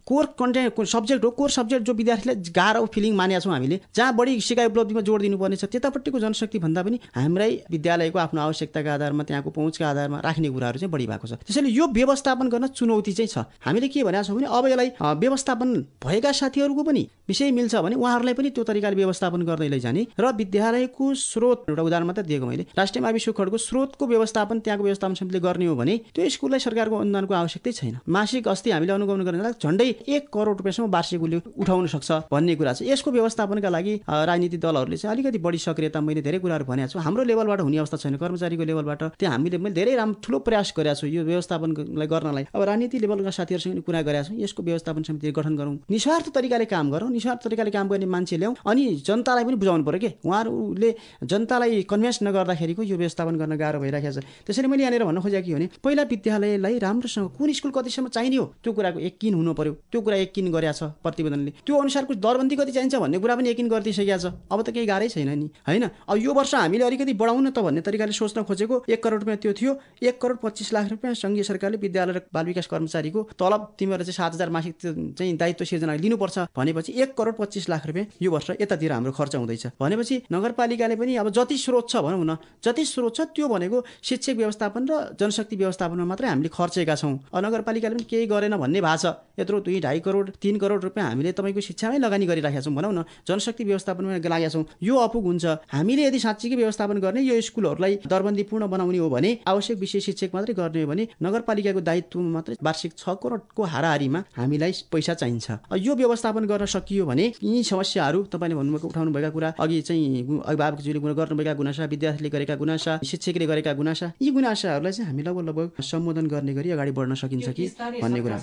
[0.07, 4.41] कोर कन्टेन्ट सब्जेक्ट हो कोर सब्जेक्ट जो विद्यार्थीलाई गाह्रो फिलिङ मानेका छौँ हामीले जहाँ बढी
[4.41, 9.50] सिकाइ उपलब्धिमा जोड दिनुपर्ने छ त्यतापट्टिको जनशक्ति भन्दा पनि हाम्रै विद्यालयको आफ्नो आवश्यकताका आधारमा त्यहाँको
[9.50, 13.49] पहुँचका आधारमा राख्ने कुराहरू चाहिँ बढी भएको छ। त्यसैले यो व्यवस्थापन गर्न चुनौती चाहिँ छ।
[13.64, 15.68] हामीले के भनेको छौँ भने अब यसलाई व्यवस्थापन
[16.04, 21.04] भएका साथीहरूको पनि विषय मिल्छ भने उहाँहरूलाई पनि त्यो तरिकाले व्यवस्थापन गर्दै लैजाने र विद्यालयको
[21.14, 25.66] स्रोत एउटा उदाहरण मात्रै दिएको मैले राष्ट्रिय मावि सुखडको स्रोतको व्यवस्थापन त्यहाँको व्यवस्थापन समितिले गर्ने
[25.66, 30.28] हो भने त्यो स्कुललाई सरकारको अनुदानको आवश्यकतै छैन। मासिक अस्ति हामीले अनुगमन गर्न झन्डै एक
[30.28, 35.14] करोड रुपियाँसम्म वार्षिक उसले उठाउन सक्छ भन्ने कुरा छ। यसको व्यवस्थापनका लागि राजनीतिक दलहरूले चाहिँ
[35.16, 39.02] अलिकति बढी सक्रियता मैले धेरै कुराहरू भनेको छु। हाम्रो लेभलबाट हुने अवस्था छैन। कर्मचारीको लेभलबाट
[39.16, 43.30] त्यहाँ हामीले मैले धेरै राम्रो ठुलो प्रयास गरेको छु यो व्यवस्थापनलाई गर्नलाई। अब राजनीति लेभलका
[43.30, 47.71] साथीहरूसँग कुरा गरेका छौँ यसको व्यवस्थापन समिति गठन गरौँ। निस्वार्थ तरिकाले काम गरौँ निस्वार्थ तरिकाले
[47.71, 50.10] काम गर्ने मान्छे ल्याउँ अनि जनतालाई पनि बुझाउनु पऱ्यो कि?
[50.25, 50.91] उहाँहरूले
[51.25, 55.54] जनतालाई कन्भिन्स नगर्दाखेरिको यो व्यवस्थापन गर्न गाह्रो भइरहेको छ। त्यसैले मैले यहाँनिर भन्न खोजेको के
[55.54, 58.47] भने पहिला विद्यालयलाई राम्रोसँग कुन स्कुल कतिसम्म चाहिने हो?
[58.63, 62.73] त्यो कुराको यकिन हुनु पर्यो। त्यो कुरा यकिन गरेका छ प्रतिवेदनले। त्यो अनुसारको दरबन्दी कति
[62.73, 65.84] चाहिन्छ भन्ने कुरा पनि यकिन गरिदिइसकेको छ। अब त केही गाह्रै छैन नि होइन?
[66.08, 69.52] अब यो वर्ष हामीले अलिकति बढाउन त भन्ने तरिकाले सोच्न खोजेको एक करोड रुपियाँ त्यो
[69.52, 74.05] थियो एक करोड पच्चिस लाख रुपियाँ सङ्घीय सरकारले विद्यालय र बाल विकास कर्मचारीको तलब तिमीहरू
[74.05, 74.75] चाहिँ सात हजार मासिक
[75.19, 79.37] चाहिँ दायित्व सिर्जना लिनुपर्छ। भनेपछि एक करोड पच्चिस लाख रुपियाँ यो वर्ष यतातिर हाम्रो खर्च
[79.37, 83.85] हुँदैछ। भनेपछि नगरपालिकाले पनि अब जति स्रोत छ भनौँ न जति स्रोत छ त्यो भनेको
[84.03, 89.03] शिक्षक व्यवस्थापन र जनशक्ति व्यवस्थापनमा मात्रै हामीले खर्चेका छौँ। नगरपालिकाले पनि केही गरेन भन्ने भएको
[89.03, 89.07] छ।
[89.39, 93.05] यत्रो दुई ढाई करोड तिन करोड रुपियाँ हामीले तपाईँको शिक्षामै लगानी गरिरहेका छौँ भनौँ न।
[93.27, 98.67] जनशक्ति व्यवस्थापनमा लागेका छौँ। यो अपुग हुन्छ। हामीले यदि साँच्चीकै व्यवस्थापन गर्ने यो स्कुलहरूलाई दरबन्दीपूर्ण
[98.67, 103.17] बनाउने हो भने आवश्यक विषय शिक्षक मात्रै गर्ने हो भने नगरपालिकाको दायित्वमा मात्रै वार्षिक छ
[103.17, 105.47] करोडको हाराहारीमा हामीलाई पैसा चाहिन्छ।
[105.80, 111.00] यो व्यवस्थापन गर्न सकियो भने यी समस्याहरू तपाईँले भन्नुभएको उठाउनु भएका कुरा अघि चाहिँ अभिभावकज्यूले
[111.00, 116.26] गर्नुभएका गुनासा विद्यार्थीले गरेका गुनासा शिक्षकले गरेका गुनासा यी गुनासाहरूलाई चाहिँ हामी लगभग लगभग सम्बोधन
[116.28, 117.65] गर्ने गरी अगाडि बढ्न सकिन्छ कि
[118.02, 118.39] भन्ने कुरा।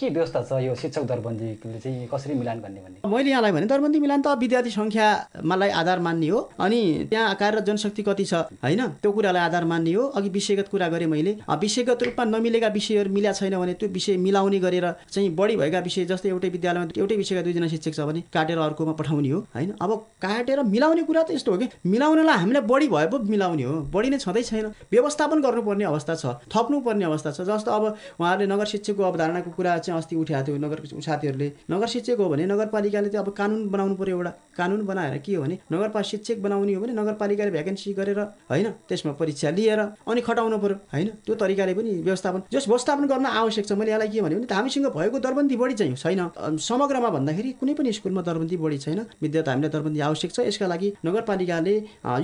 [0.00, 2.98] के व्यवस्था छ यो शिक्षक दरबन्दीले चाहिँ कसरी मिलान गर्ने भन्ने?
[3.08, 8.02] मैले यहाँलाई भने दरबन्दी मिलान त विद्यार्थी सङ्ख्यालाई आधार मान्ने हो अनि त्यहाँ कार्यरत जनशक्ति
[8.02, 8.86] कति छ होइन?
[9.02, 13.32] त्यो कुरालाई आधार मान्ने हो। अघि विषयगत कुरा गरेँ मैले। विषयगत रूपमा नमिलेका विषयहरू मिला
[13.32, 17.42] छैन भने त्यो विषय मिलाउने गरेर चाहिँ बढी भएका विषय जस्तै एउटै विद्यालयमा एउटै विषयका
[17.42, 19.70] दुईजना शिक्षक छ भने काटेर अर्कोमा पठाउने हो होइन?
[19.80, 19.90] अब
[20.22, 24.08] काटेर मिलाउने कुरा त यस्तो हो कि मिलाउनलाई हामीलाई बढी भए पो मिलाउने हो। बढी
[24.10, 27.84] नै छँदै छैन। व्यवस्थापन गर्नुपर्ने अवस्था छ थप्नुपर्ने अवस्था छ। जस्तो अब
[28.20, 32.46] उहाँहरूले नगर शिक्षकको अवधारणाको कुरा चाहिँ अस्ति उठाएको थियो नगर साथीहरूले। नगर शिक्षक हो भने
[32.46, 36.74] नगरपालिकाले चाहिँ अब कानुन बनाउनु पऱ्यो एउटा। कानुन बनाएर के हो भने नगरपालिका शिक्षक बनाउने
[36.74, 38.66] हो भने नगरपालिकाले भ्याकेन्सी गरेर होइन?
[38.88, 41.08] त्यसमा परीक्षा लिएर अनि खटाउनु पऱ्यो होइन?
[41.26, 45.18] त्यो तरिकाले पनि व्यवस्थापन जस व्यवस्थापन गर्न आवश्यक छ। मैले यसलाई के भने हामीसँग भएको
[45.18, 50.00] दरबन्दी बढी चाहिँ छैन। समग्रमा भन्दाखेरि कुनै पनि स्कुलमा दरबन्दी बढी छैन। विद्यार्थी हामीलाई दरबन्दी
[50.00, 51.74] आवश्यक छ। यसका लागि नगरपालिकाले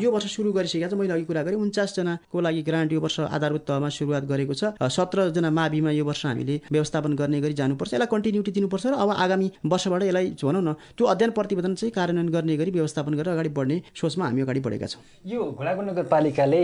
[0.01, 3.65] यो वर्ष सुरु गरिसकेका छ मैले अघि कुरा गरेँ। उन्चासजनाको लागि ग्रान्ट यो वर्ष आधारभूत
[3.69, 8.51] तहमा सुरुवात गरेको छ। सत्रजना माविमा यो वर्ष हामीले व्यवस्थापन गर्ने गरी जानुपर्छ। यसलाई कन्टिन्युटी
[8.57, 12.71] दिनुपर्छ र अब आगामी वर्षबाट यसलाई भनौँ न त्यो अध्ययन प्रतिवेदन चाहिँ कार्यान्वयन गर्ने गरी
[12.71, 16.61] व्यवस्थापन गरेर अगाडि बढ्ने सोचमा हामी अगाडि बढेका छौँ। यो घोडागु नगरपालिकाले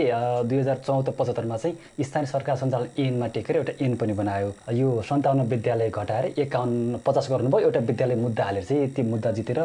[0.49, 5.01] दुई हजार चौध पचहत्तरमा चाहिँ स्थानीय सरकार सञ्चालन ऐनमा टेकेर एउटा ऐन पनि बनायो। यो
[5.09, 9.59] सन्ताउन्न विद्यालय घटाएर एकाउन्न पचास गर्नुभयो। एउटा विद्यालय मुद्दा हालेर चाहिँ त्यो मुद्दा जितेर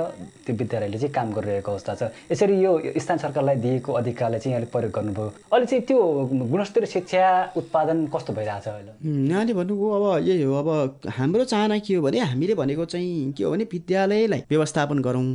[0.46, 4.70] त्यो विद्यालयले चाहिँ काम गरिरहेको अवस्था छ। यसरी यो स्थानीय सरकारलाई दिएको अधिकारलाई चाहिँ यहाँले
[4.72, 5.98] प्रयोग गर्नुभयो। अहिले चाहिँ त्यो
[6.50, 7.24] गुणस्तरीय शिक्षा
[7.56, 8.92] उत्पादन कस्तो भइरहेछ अहिले?
[9.30, 10.68] यहाँले भन्नुभयो अब यही हो। अब
[11.16, 15.26] हाम्रो चाहना के हो भने हामीले भनेको चाहिँ के हो भने विद्यालयलाई व्यवस्थापन गरौँ।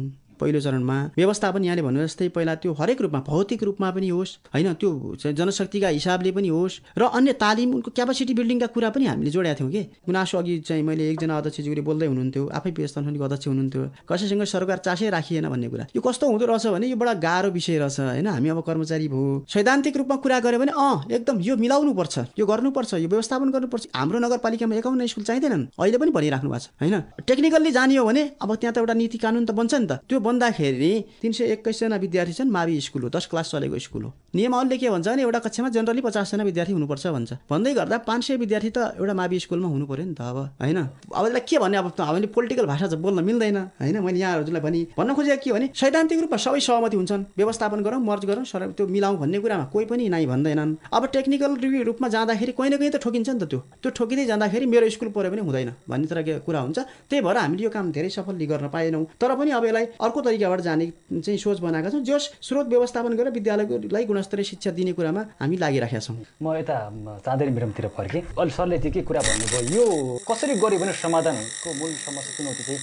[0.41, 4.73] पहिलो चरणमा व्यवस्थापन यहाँले भन्नु जस्तै पहिला त्यो हरेक रूपमा भौतिक रूपमा पनि होस् होइन
[4.81, 4.89] त्यो
[5.31, 9.71] जनशक्तिका हिसाबले पनि होस् र अन्य तालिम उनको क्यापासिटी बिल्डिङका कुरा पनि हामीले जोडेका थियौँ
[9.71, 14.43] कि। गुनासो अघि चाहिँ मैले एकजना अध्यक्षज्यूले बोल्दै हुनुहुन्थ्यो आफै व्यवस्थापन समितिको अध्यक्ष हुनुहुन्थ्यो कसैसँग
[14.53, 17.99] सरकार चासै राखिएन भन्ने कुरा। यो कस्तो हुँदो रहेछ भने यो बडा गाह्रो विषय रहेछ
[17.99, 22.15] होइन हामी अब कर्मचारी भयो सैद्धान्तिक रूपमा कुरा गऱ्यो भने अँ एकदम यो मिलाउनु पर्छ
[22.39, 26.69] यो गर्नुपर्छ यो व्यवस्थापन गर्नुपर्छ। हाम्रो नगरपालिकामा एकाउन्न स्कुल चाहिँदैनन् अहिले पनि भनिराख्नु भएको छ
[26.81, 26.95] होइन।
[27.27, 30.19] टेक्निकल्ली जाने हो भने अब त्यहाँ त एउटा नीति कानुन त बन्छ नि त। त्यो
[30.31, 30.91] बन्दाखेरि
[31.21, 34.89] तिन सय एक्काइसजना विद्यार्थी छन् मावि स्कुल हो दस क्लास चलेको स्कुल हो। नियमावलीले के
[34.89, 38.95] भन्छ भने एउटा कक्षामा जेनरली पचासजना विद्यार्थी हुनुपर्छ भन्छ। भन्दै गर्दा पाँच सय विद्यार्थी त
[38.95, 40.79] एउटा मावि स्कुलमा हुनु पऱ्यो नि त अब होइन?
[41.11, 43.97] अब यसलाई के भन्ने अब हामीले पोलिटिकल भाषा बोल्न मिल्दैन होइन?
[43.99, 48.23] मैले यहाँहरूलाई भने भन्न खोजेको के भने सैद्धान्तिक रूपमा सबै सहमति हुन्छन्। व्यवस्थापन गरौँ मर्ज
[48.25, 51.51] गरौँ सर त्यो मिलाउँ भन्ने कुरामा कोही पनि नाइ भन्दैनन्। अब टेक्निकल
[51.83, 55.09] रूपमा जाँदाखेरि कोही न कोही त ठोकिन्छ नि त त्यो। त्यो ठोकिँदै जाँदाखेरि मेरो स्कुल
[55.11, 58.67] पऱ्यो पनि हुँदैन भन्ने तरहको कुरा हुन्छ त्यही भएर हामीले यो काम धेरै सफलली गर्न
[58.71, 63.13] पाएनौँ। तर पनि अब यसलाई अर्को तरिकाबाट जाने चाहिँ सोच बनाएका छौँ जस स्रोत व्यवस्थापन
[63.17, 66.77] गरेर विद्यालयलाई गुणस्तरीय शिक्षा दिने कुरामा हामी लागिराखेका छौँ। म यता
[67.25, 69.85] चाँदरी मिरमतिर फर्केँ। अहिले सरले चाहिँ के कुरा भन्नुभयो यो
[70.29, 72.79] कसरी गऱ्यो भने समाधानको मूल समस्या चुनौती चाहिँ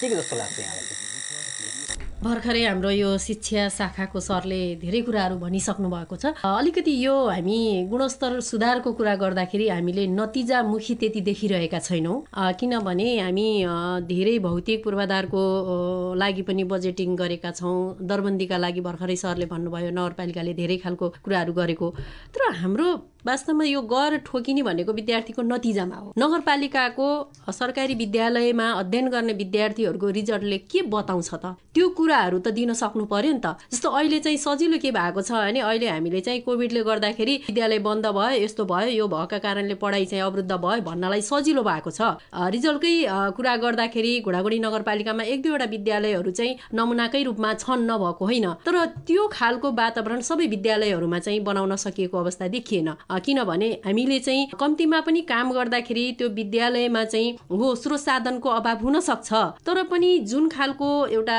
[0.00, 1.15] के के जस्तो लाग्छ यहाँलाई?
[2.26, 8.40] भर्खरै हाम्रो यो शिक्षा शाखाको सरले धेरै कुराहरू भनिसक्नु भएको छ। अलिकति यो हामी गुणस्तर
[8.42, 12.16] सुधारको कुरा गर्दाखेरि हामीले नतिजामुखी त्यति देखिरहेका छैनौँ।
[12.58, 13.48] किनभने हामी
[14.10, 15.42] धेरै भौतिक पूर्वाधारको
[16.18, 21.86] लागि पनि बजेटिङ गरेका छौँ। दरबन्दीका लागि भर्खरै सरले भन्नुभयो नगरपालिकाले धेरै खालको कुराहरू गरेको।
[22.34, 22.88] तर हाम्रो
[23.26, 27.06] वास्तवमा यो गर ठोकिने भनेको विद्यार्थीको नतिजामा हो। नगरपालिकाको
[27.50, 31.58] सरकारी विद्यालयमा अध्ययन गर्ने विद्यार्थीहरूको रिजल्टले के बताउँछ त?
[31.74, 35.36] त्यो कुराहरू त दिन सक्नु पर्यो नि त। जस्तो अहिले चाहिँ सजिलो के भएको छ
[35.36, 40.04] भने अहिले हामीले चाहिँ कोभिडले गर्दाखेरि विद्यालय बन्द भयो यस्तो भयो यो भएका कारणले पढाइ
[40.06, 42.94] चाहिँ अवरुद्ध भयो भन्नलाई सजिलो भएको छ। रिजल्टकै
[43.36, 49.28] कुरा गर्दाखेरि घोडाघोडी नगरपालिकामा एक दुईवटा विद्यालयहरू चाहिँ नमुनाकै रूपमा छन् नभएको होइन। तर त्यो
[49.28, 52.88] खालको वातावरण सबै विद्यालयहरूमा चाहिँ बनाउन सकिएको अवस्था देखिएन।
[53.20, 59.00] किनभने हामीले चाहिँ कम्तीमा पनि काम गर्दाखेरि त्यो विद्यालयमा चाहिँ हो स्रोत साधनको अभाव हुन
[59.04, 59.30] सक्छ।
[59.66, 61.38] तर पनि जुन खालको एउटा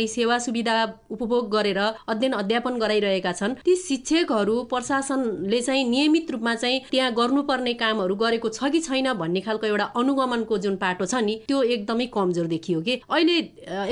[0.00, 6.54] सरकारी सेवा सुविधा उपभोग गरेर अध्ययन अध्यापन गराइरहेका छन्। ती शिक्षकहरू प्रशासनले चाहिँ नियमित रूपमा
[6.54, 11.20] चाहिँ त्यहाँ गर्नुपर्ने कामहरू गरेको छ कि छैन भन्ने खालको एउटा अनुगमनको जुन पाटो छ
[11.20, 13.36] नि त्यो एकदमै कमजोर देखियो कि। अहिले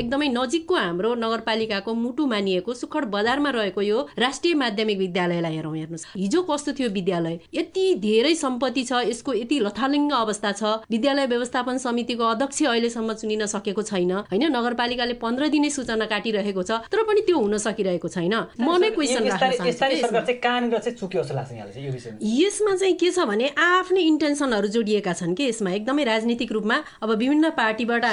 [0.01, 6.07] एकदमै नजिकको हाम्रो नगरपालिकाको मुटु मानिएको सुखड बजारमा रहेको यो राष्ट्रिय माध्यमिक विद्यालयलाई हेरौँ हेर्नुहोस्।
[6.17, 7.39] हिजो कस्तो थियो विद्यालय?
[7.55, 13.47] यति धेरै सम्पत्ति छ यसको यति लथालिङ्ग अवस्था छ। विद्यालय व्यवस्थापन समितिको अध्यक्ष अहिलेसम्म चुनिन
[13.47, 18.35] सकेको छैन। होइन नगरपालिकाले पन्ध्र दिने सूचना काटिरहेको छ तर पनि त्यो हुन सकिरहेको छैन
[18.59, 19.23] म नै क्वेसन
[22.31, 27.11] यसमा चाहिँ के छ भने आफ्नै इन्टेन्सनहरू जोडिएका छन् कि यसमा एकदमै राजनीतिक रूपमा अब
[27.13, 28.05] विभिन्न पार्टीबाट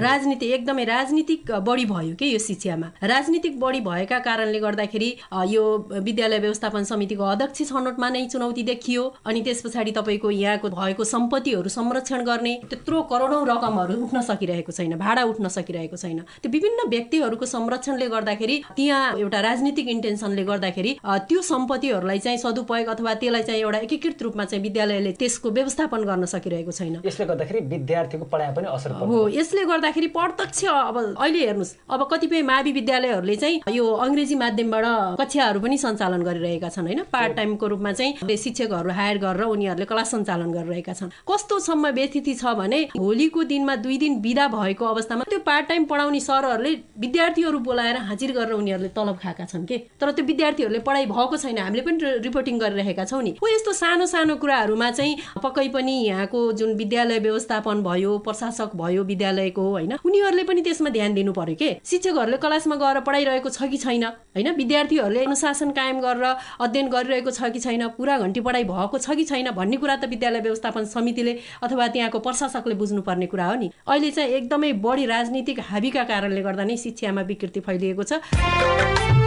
[0.00, 5.10] राजनीति एकदमै राजनीतिक बढी भयो कि यो शिक्षामा राजनीतिक बढी भएका कारणले गर्दाखेरि
[5.48, 5.64] यो
[6.00, 11.68] विद्यालय व्यवस्थापन समितिको अध्यक्ष छनौटमा नै चुनौती देखियो अनि त्यस पछाडि तपाईँको यहाँको भएको सम्पत्तिहरू
[11.70, 17.46] संरक्षण गर्ने त्यत्रो करोडौँ रकमहरू उठ्न सकिरहेको छैन भाडा उठ्न सकिरहेको छैन त्यो विभिन्न व्यक्तिहरूको
[17.46, 20.90] संरक्षणले गर्दाखेरि त्यहाँ एउटा राजनीतिक इन्टेन्सनले गर्दाखेरि
[21.28, 26.24] त्यो सम्पत्तिहरूलाई चाहिँ सदुपयोग अथवा त्यसलाई चाहिँ एउटा एकीकृत रूपमा चाहिँ विद्यालयले त्यसको व्यवस्थापन गर्न
[26.28, 31.72] सकिरहेको छैन। यसले गर्दाखेरि विद्यार्थीको पढाइ पनि असर हो यसले गर्दाखेरि प्रत्यक्ष अब अहिले हेर्नुहोस्
[31.88, 34.84] अब कतिपय मावि विद्यालयहरूले चाहिँ यो अङ्ग्रेजी माध्यमबाट
[35.20, 37.00] कक्षाहरू पनि सञ्चालन गरिरहेका छन् होइन?
[37.08, 42.54] पार्ट टाइमको रूपमा चाहिँ शिक्षकहरू हायर गरेर उनीहरूले क्लास सञ्चालन गरिरहेका छन्। कस्तोसम्म व्यथिति छ
[42.60, 47.96] भने होलीको दिनमा दुई दिन बिदा भएको अवस्थामा त्यो पार्ट टाइम पढाउने सरहरूले विद्यार्थीहरू बोलाएर
[47.96, 49.78] हाजिर गरेर उनीहरूले तलब खाएका छन् के?
[50.00, 54.06] तर त्यो विद्यार्थीहरूले पढाइ भएको छैन। हामीले पनि रिपोर्टिङ गरिरहेका छौँ नि। हो यस्तो सानो
[54.06, 60.44] सानो कुराहरूमा चाहिँ पक्कै पनि यहाँको जुन विद्यालय व्यवस्थापन भयो प्रशासक भयो विद्यालयको होइन उनीहरूले
[60.44, 61.70] पनि त्यसमा ध्यान दिनु पर्यो के?
[61.84, 64.04] शिक्षकहरूले क्लासमा गएर पढाइरहेको छ कि छैन?
[64.34, 66.26] होइन विद्यार्थीहरूले अनुशासन कायम गरेर
[66.60, 67.86] अध्ययन गरिरहेको छ कि छैन?
[67.94, 72.18] पुरा घन्टी पढाइ भएको छ कि छैन भन्ने कुरा त विद्यालय व्यवस्थापन समितिले अथवा त्यहाँको
[72.26, 77.22] प्रशासकले बुझ्नुपर्ने कुरा हो नि। अहिले चाहिँ एकदमै बढी राजनीतिक हाबीका कारणले गर्दा नै शिक्षामा
[77.28, 79.23] विकृति फैलिएको छ।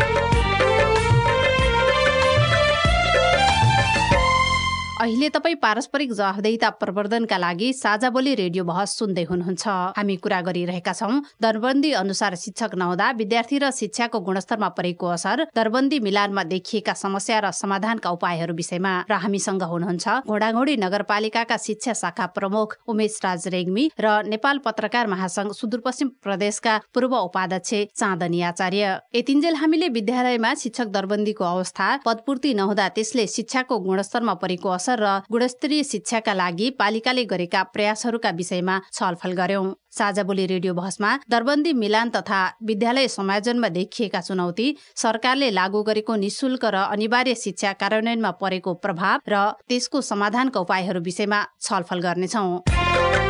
[4.98, 10.94] अहिले तपाईँ पारस्परिक जवाहदेहिता प्रवर्धनका लागि साझा बोली रेडियो बहस सुन्दै हुनुहुन्छ। हामी कुरा गरिरहेका
[10.94, 17.40] छौँ। दरबन्दी अनुसार शिक्षक नहुँदा विद्यार्थी र शिक्षाको गुणस्तरमा परेको असर दरबन्दी मिलानमा देखिएका समस्या
[17.40, 23.86] र समाधानका उपायहरू विषयमा र हामीसँग हुनुहुन्छ घोडाघोडी नगरपालिकाका शिक्षा शाखा प्रमुख उमेश राज रेग्मी
[24.02, 31.46] र नेपाल पत्रकार महासंघ सुदूरपश्चिम प्रदेशका पूर्व उपाध्यक्ष चाँदनी आचार्य। यतिन्जेल हामीले विद्यालयमा शिक्षक दरबन्दीको
[31.46, 38.32] अवस्था पदपूर्ति नहुँदा त्यसले शिक्षाको गुणस्तरमा परेको असर र गुणस्तरीय शिक्षाका लागि पालिकाले गरेका प्रयासहरूका
[38.32, 45.50] विषयमा छलफल गर्यौं। साझा बोली रेडियो बहसमा दरबन्दी मिलान तथा विद्यालय समायोजनमा देखिएका चुनौती सरकारले
[45.52, 49.36] लागू गरेको निशुल्क र अनिवार्य शिक्षा कार्यान्वयनमा परेको प्रभाव र
[49.70, 53.27] त्यसको समाधानका उपायहरू विषयमा छलफल गर्नेछौँ।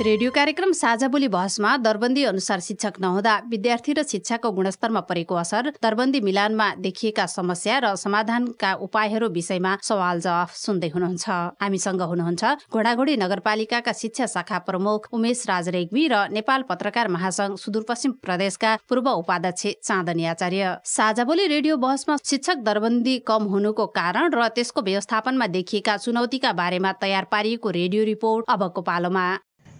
[0.00, 5.70] रेडियो कार्यक्रम साझा बोली बहसमा दरबन्दी अनुसार शिक्षक नहुँदा विद्यार्थी र शिक्षाको गुणस्तरमा परेको असर
[5.82, 11.26] दरबन्दी मिलानमा देखिएका समस्या र समाधानका उपायहरू विषयमा सवाल जवाफ सुन्दै हुनुहुन्छ।
[11.62, 18.12] हामीसँग हुनुहुन्छ घोडाघोडी नगरपालिकाका शिक्षा शाखा प्रमुख उमेश राज रेग्मी र नेपाल पत्रकार महासंघ सुदूरपश्चिम
[18.22, 24.48] प्रदेशका पूर्व उपाध्यक्ष चाँदनी आचार्य। साझा बोली रेडियो बहसमा शिक्षक दरबन्दी कम हुनुको कारण र
[24.54, 29.28] त्यसको व्यवस्थापनमा देखिएका चुनौतीका बारेमा तयार पारिएको रेडियो रिपोर्ट अबको पालोमा।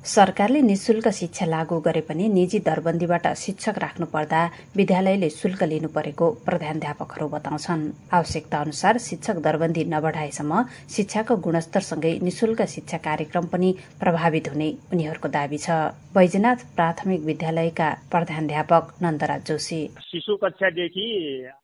[0.04, 4.40] सरकारले निशुल्क शिक्षा लागू गरे पनि निजी दरबन्दीबाट शिक्षक राख्नु पर्दा
[4.76, 7.82] विद्यालयले शुल्क लिनु परेको प्रधानध्यापकहरू बताउँछन्।
[8.14, 10.62] आवश्यकता अनुसार शिक्षक दरबन्दी नबढाएसम्म
[10.96, 15.68] शिक्षाको गुणस्तरसँगै निशुल्क शिक्षा कार्यक्रम पनि प्रभावित हुने उनीहरूको दावी छ।
[16.14, 21.06] बैजनाथ प्राथमिक विद्यालयका प्रधानध्यापक नन्दराज जोशी। शिशु कक्षादेखि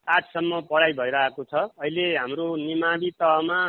[0.04, 3.60] आठसम्म पढाइ भइरहेको छ। अहिले हाम्रो निमावि तहमा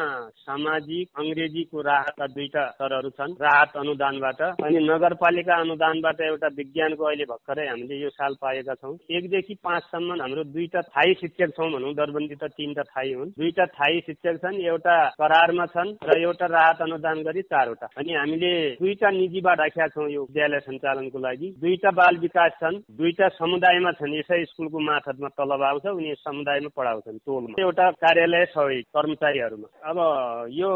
[0.44, 7.68] सामाजिक अङ्ग्रेजीको राहत दुईटा स्तरहरू छन्। राहत अनुदानबाट अनि नगरपालिका अनुदानबाट एउटा विज्ञानको अहिले भर्खरै
[7.68, 12.48] हामीले यो साल पाएका छौँ। एकदेखि पाँचसम्म हाम्रो दुईटा थाई शिक्षक छौँ भनौँ दरबन्दी त
[12.56, 17.42] तिनवटा थाई हुन्। दुईटा थाई शिक्षक छन् एउटा करारमा छन् र एउटा राहत अनुदान गरी
[17.52, 22.82] चारवटा। अनि हामीले दुईटा निजीबाट राखेका छौँ यो विद्यालय सञ्चालनको लागि। दुईटा बाल विकास छन्
[22.96, 28.88] दुईटा समुदायमा छन्। यसै स्कुलको मार्फतमा तलब आउँछ उनी समुदायमा पढाउँछन् टोलमा। एउटा कार्यालय सहयोग
[28.96, 29.98] कर्मचारीहरूमा। अब
[30.52, 30.72] यो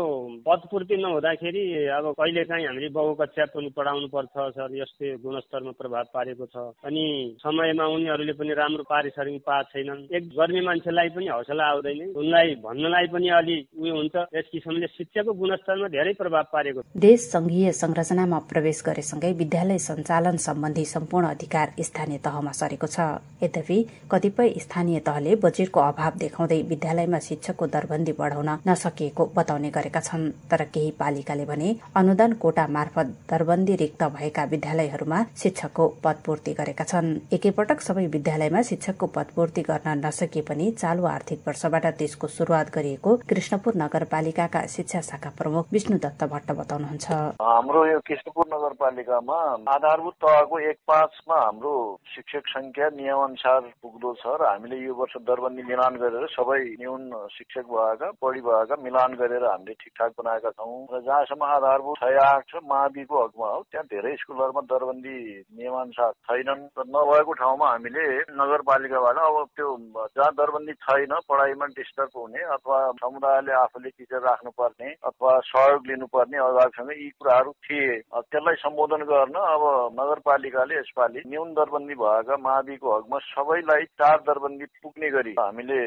[0.45, 1.63] पदपूर्ति नहुँदाखेरि
[1.97, 6.55] अब कहिले काहीँ हामीले बहुकक्षा पढाउनु पर्छ सर यस्तै गुणस्तरमा प्रभाव पारेको छ।
[6.85, 7.03] अनि
[7.43, 13.07] समयमा उनीहरूले पनि राम्रो पारिश्रमिक पाएको छैनन्। एक गर्ने मान्छेलाई पनि हौसला आउँदैन। उनलाई भन्नलाई
[13.13, 18.83] पनि अलि उयो हुन्छ। यस किसिमले शिक्षाको गुणस्तरमा धेरै प्रभाव पारेको देश संघीय संरचनामा प्रवेश
[18.85, 22.99] गरेसँगै विद्यालय सञ्चालन सम्बन्धी सम्पूर्ण अधिकार स्थानीय तहमा सरेको छ।
[23.43, 23.77] यद्यपि
[24.11, 30.63] कतिपय स्थानीय तहले बजेटको अभाव देखाउँदै विद्यालयमा शिक्षकको दरबन्दी बढाउन नसकिएको बताउने गरेका छन्। तर
[30.73, 37.81] केही पालिकाले भने अनुदान कोटा मार्फत दरबन्दी रिक्त भएका विद्यालयहरूमा शिक्षकको पदपूर्ति गरेका छन्। एकैपटक
[37.81, 44.65] सबै विद्यालयमा शिक्षकको पदपूर्ति गर्न नसके पनि चालु आर्थिक वर्षबाट त्यसको शुरूआत गरिएको कृष्णपुर नगरपालिकाका
[44.75, 47.07] शिक्षा शाखा प्रमुख विष्णु दत्त भट्ट बताउनुहुन्छ।
[47.41, 49.39] हाम्रो यो कृष्णपुर नगरपालिकामा
[49.75, 51.73] आधारभूत तहको एक पाँचमा हाम्रो
[52.15, 57.65] शिक्षक संख्या नियमअनुसार पुग्दो छ र हामीले यो वर्ष दरबन्दी मिलान गरेर सबै न्यून शिक्षक
[57.69, 62.07] भएका बढी भएका मिलान गरेर हामीले ठिकठाक बनाएका छौँ। र जहाँसम्म आधारभूत छ
[62.49, 65.17] छ महाबीको हकमा हो त्यहाँ धेरै स्कुलहरूमा दरबन्दी
[65.53, 68.05] नियमअनुसार छैनन् नभएको ठाउँमा हामीले
[68.39, 69.69] नगरपालिकाबाट अब त्यो
[70.15, 76.91] जहाँ दरबन्दी छैन पढाइमा डिस्टर्ब हुने अथवा समुदायले आफूले टिचर राख्नुपर्ने अथवा सहयोग लिनुपर्ने अभिभावकसँग
[76.93, 77.97] यी कुराहरू थिए।
[78.29, 79.63] त्यसलाई सम्बोधन गर्न अब
[79.99, 85.79] नगरपालिकाले यसपालि न्यून दरबन्दी भएका माविको हकमा सबैलाई चार दरबन्दी पुग्ने गरी हामीले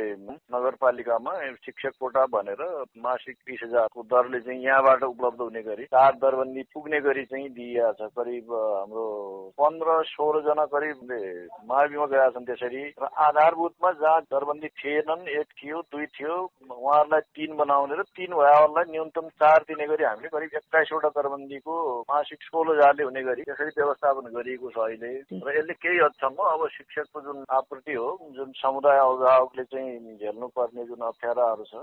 [0.53, 1.33] नगरपालिकामा
[1.65, 2.63] शिक्षक कोटा भनेर
[3.05, 7.93] मासिक तिस हजारको दरले चाहिँ यहाँबाट उपलब्ध हुने गरी चार दरबन्दी पुग्ने गरी चाहिँ दिइएको
[7.99, 9.05] छ। करिब हाम्रो
[9.59, 10.99] पन्ध्र सोह्रजना करिब
[11.69, 16.35] माविमा गएका छन् त्यसरी। र आधारभूतमा जहाँ दरबन्दी थिएनन् एक थियो दुई थियो
[16.71, 21.75] उहाँहरूलाई तिन बनाउने र तिन भएवालाई न्यूनतम चार दिने गरी हामीले करिब एक्काइसवटा दरबन्दीको
[22.11, 26.69] मासिक सोह्र हजारले हुने गरी त्यसरी व्यवस्थापन गरिएको छ अहिले। र यसले केही हदसम्म अब
[26.77, 31.75] शिक्षकको जुन आपूर्ति हो जुन समुदाय अभिभावकले चाहिँ झेल्नु पर्ने जुन अप्ठ्याराहरू छ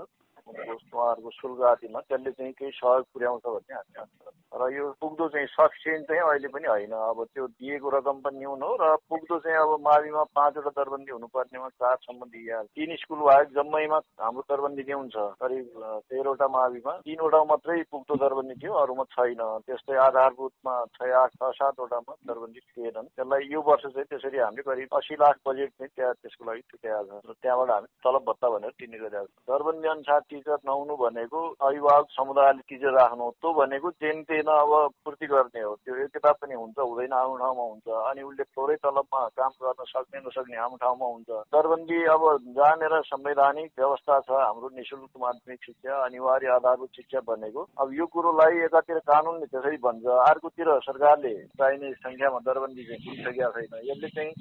[0.50, 6.06] उहाँहरूको शुल्क आदिमा त्यसले चाहिँ केही सहयोग पुर्याउँछ भन्ने हामी र यो पुग्दो चाहिँ सफिसियन्ट
[6.10, 9.70] चाहिँ अहिले पनि होइन। अब त्यो दिएको रकम पनि न्यून हो र पुग्दो चाहिँ अब
[9.80, 15.66] माविमा पाँचवटा दरबन्दी हुनुपर्नेमा चारसम्म दिइहाल्छ। तिन स्कुल बाहेक जम्मैमा हाम्रो दरबन्दी न्यून छ करिब
[16.10, 22.12] तेह्रवटा माविमा तिनवटा मात्रै पुग्दो दरबन्दी थियो अरूमा छैन। त्यस्तै आधारभूतमा छ आठ छ सातवटामा
[22.26, 26.42] दरबन्दी थिएनन्। त्यसलाई यो वर्ष चाहिँ त्यसरी हामीले करिब अस्सी लाख बजेट चाहिँ त्यहाँ त्यसको
[26.50, 30.58] लागि छुट्याएको छ र त्यहाँबाट हामी तलब भत्ता भनेर तिर्ने गरिरहेको छ दरबन्दी अनुसार टिचर
[30.66, 34.72] नहुनु भनेको अभिभावक समुदायले टिचर राख्नु त्यो भनेको जेन तेन अब
[35.04, 39.20] पूर्ति गर्ने हो। त्यो किताब पनि हुन्छ हुँदैन आफ्नो ठाउँमा हुन्छ। अनि उसले थोरै तलबमा
[39.36, 42.22] काम गर्न सक्ने नसक्ने हाम्रो ठाउँमा हुन्छ। दरबन्दी अब
[42.56, 48.64] जहाँनिर संवैधानिक व्यवस्था छ हाम्रो निशुल्क माध्यमिक शिक्षा अनिवार्य आधारभूत शिक्षा भनेको। अब यो कुरोलाई
[48.64, 54.32] एकातिर कानुनले त्यसरी भन्छ। अर्कोतिर सरकारले चाहिने सङ्ख्यामा दरबन्दी चाहिँ दिइसकेका छैन। यसले चाहिँ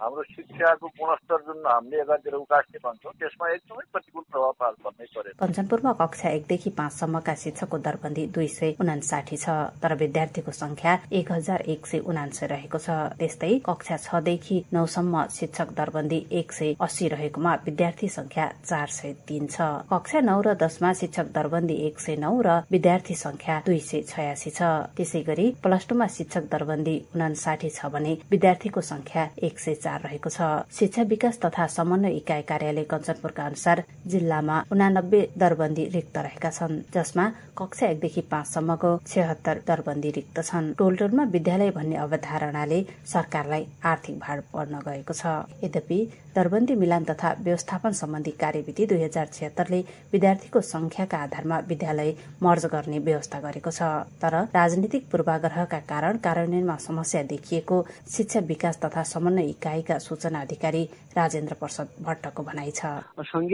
[0.00, 5.31] हाम्रो शिक्षाको गुणस्तर जुन हामीले एकातिर उकास्ने भन्छौँ त्यसमा एकदमै प्रतिकूल प्रभाव पार्छ भन्नै पर्यो
[5.40, 9.48] कञ्चनपुरमा कक्षा एकदेखि पाँचसम्मका शिक्षकको दरबन्दी दुई सय उनासाठी छ
[9.82, 15.68] तर विद्यार्थीको संख्या एक हजार एक सय उनान्सय रहेको छ। त्यस्तै कक्षा छदेखि नौसम्म शिक्षक
[15.76, 19.60] दरबन्दी एक सय अस्सी रहेकोमा विद्यार्थी संख्या चार सय तीन छ।
[19.92, 24.50] कक्षा नौ र दसमा शिक्षक दरबन्दी एक सय नौ र विद्यार्थी संख्या दुई सय छयासी
[24.50, 24.62] छ।
[24.96, 30.30] त्यसै गरी प्लस टूमा शिक्षक दरबन्दी उनासाठी छ भने विद्यार्थीको संख्या एक सय चार रहेको
[30.30, 36.80] छ। शिक्षा विकास तथा समन्वय इकाइ कार्यालय कञ्चनपुरका अनुसार जिल्लामा उनानब्बे दरबन्दी रिक्त रहेका छन्
[36.94, 37.24] जसमा
[37.58, 42.80] कक्षा एकदेखि पाँचसम्मको छत्तर दरबन्दी रिक्त छन्। टोल टोलमा विद्यालय भन्ने अवधारणाले
[43.12, 45.24] सरकारलाई आर्थिक भार पर्न गएको छ।
[45.64, 45.98] यद्यपि
[46.34, 49.80] दरबन्दी मिलान तथा व्यवस्थापन सम्बन्धी कार्यविधि दुई हजार छिहत्तरले
[50.12, 52.10] विद्यार्थीको संख्याका आधारमा विद्यालय
[52.42, 53.82] मर्ज गर्ने व्यवस्था गरेको छ।
[54.22, 57.76] तर राजनीतिक पूर्वाग्रहका कारण कार्यान्वयनमा समस्या देखिएको
[58.16, 60.82] शिक्षा विकास तथा समन्वय इकाइका सूचना अधिकारी
[61.12, 62.80] राजेन्द्र प्रसाद भट्टको भनाइ छ।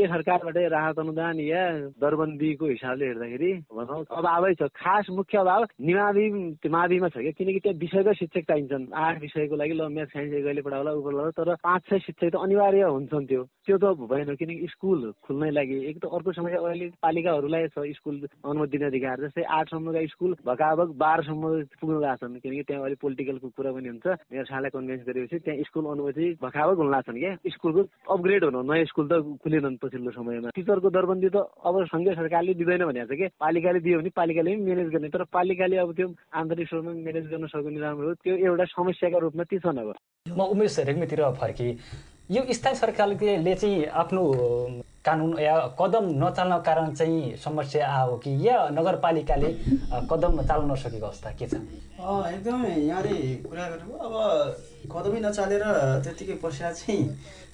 [0.08, 1.57] सरकारबाटै राहत अनुदान या
[2.02, 6.26] दरबन्दीको हिसाबले हेर्दाखेरि भनौँ अभावै छ। खास मुख्य अभाव निमावि
[6.66, 10.62] माविमा छ क्या किनकि त्यहाँ विषयको शिक्षक चाहिन्छन्। आठ विषयको लागि ल म्याथ साइन्स कहिले
[10.62, 15.12] पढाउला उपलब्ध तर पाँच छ शिक्षक त अनिवार्य हुन्छन् त्यो। त्यो त भएन किनकि स्कुल
[15.24, 20.06] खुल्नै लागि। एक त अर्को समस्या अहिले पालिकाहरूलाई छ स्कुल अनुमति दिने अधिकार। जस्तै आठसम्मका
[20.14, 21.44] स्कुल भकाभक बाह्रसम्म
[21.80, 25.64] पुग्न गएको छन् किनकि त्यहाँ अहिले पोलिटिकलको कुरा पनि हुन्छ। मेरो साले कन्भिन्स गरेपछि त्यहाँ
[25.68, 27.80] स्कुल अनुमति भकाभक हुन लाग्छन् क्या। स्कुलको
[28.14, 32.84] अपग्रेड हुनु नयाँ स्कुल त खुलेनन् पछिल्लो समयमा। टिचरको दरबन्दी त अब सङ्घीय सरकारले दिँदैन
[32.86, 36.66] भनेको छ कि। पालिकाले दियो भने पालिकाले पनि म्यानेज गर्ने। तर पालिकाले अब त्यो आन्तरिक
[36.68, 39.94] स्वरमा म्यानेज गर्न सक्ने राम्रो हो। त्यो एउटा समस्याका रूपमा ती छन् अब।
[40.28, 41.72] म उमेश रेग्मीतिर फर्केँ।
[42.30, 44.22] यो स्थायी सरकारले चाहिँ आफ्नो
[45.00, 49.48] कानुन या कदम नचाल्न कारण चाहिँ समस्या आयो कि या नगरपालिकाले
[50.10, 51.54] कदम चाल्न नसकेको अवस्था के छ?
[51.96, 53.16] एकदमै यहाँले
[53.48, 54.14] कुरा गर्नुभयो अब
[54.92, 55.62] कदमै नचालेर
[56.04, 57.00] त्यत्तिकै पश्चात चाहिँ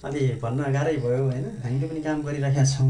[0.03, 1.45] अलि भन्न गाह्रै भयो होइन?
[1.63, 2.87] हामीले पनि काम गरिरहेका छौँ।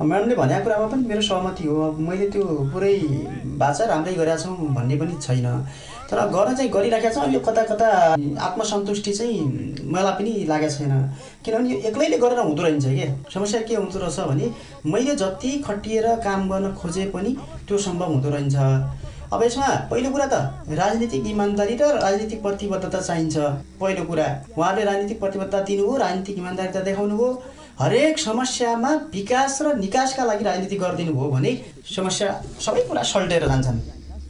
[0.00, 2.94] म्याडमले भनेको कुरामा पनि मेरो सहमति हो। अब मैले त्यो पुरै
[3.60, 5.46] बाचा राम्रै गरेका छौँ भन्ने पनि छैन।
[6.10, 9.38] तर गर्न चाहिँ गरिराखेका छौँ। यो कता कता आत्मसन्तुष्टि चाहिँ
[9.92, 10.92] मलाई पनि लागेको छैन।
[11.44, 14.46] किनभने यो एक्लैले गरेर हुँदो रहेछ क्या समस्या के हुँदो रहेछ भने
[14.88, 17.36] मैले जति खटिएर काम गर्न खोजे पनि
[17.68, 18.56] त्यो सम्भव हुँदो रहेछ।
[19.28, 20.34] अब यसमा पहिलो कुरा त
[20.72, 23.36] राजनीतिक इमान्दारी र राजनीतिक प्रतिबद्धता चाहिन्छ।
[23.80, 27.28] पहिलो कुरा उहाँले राजनीतिक प्रतिबद्धता दिनुभयो राजनीतिक इमान्दारिता देखाउनु भयो
[27.80, 31.52] हरेक समस्यामा विकास र निकासका लागि राजनीति गरिदिनु भयो भने
[31.96, 32.28] समस्या
[32.64, 33.78] सबै कुरा सल्टेर जान्छन्।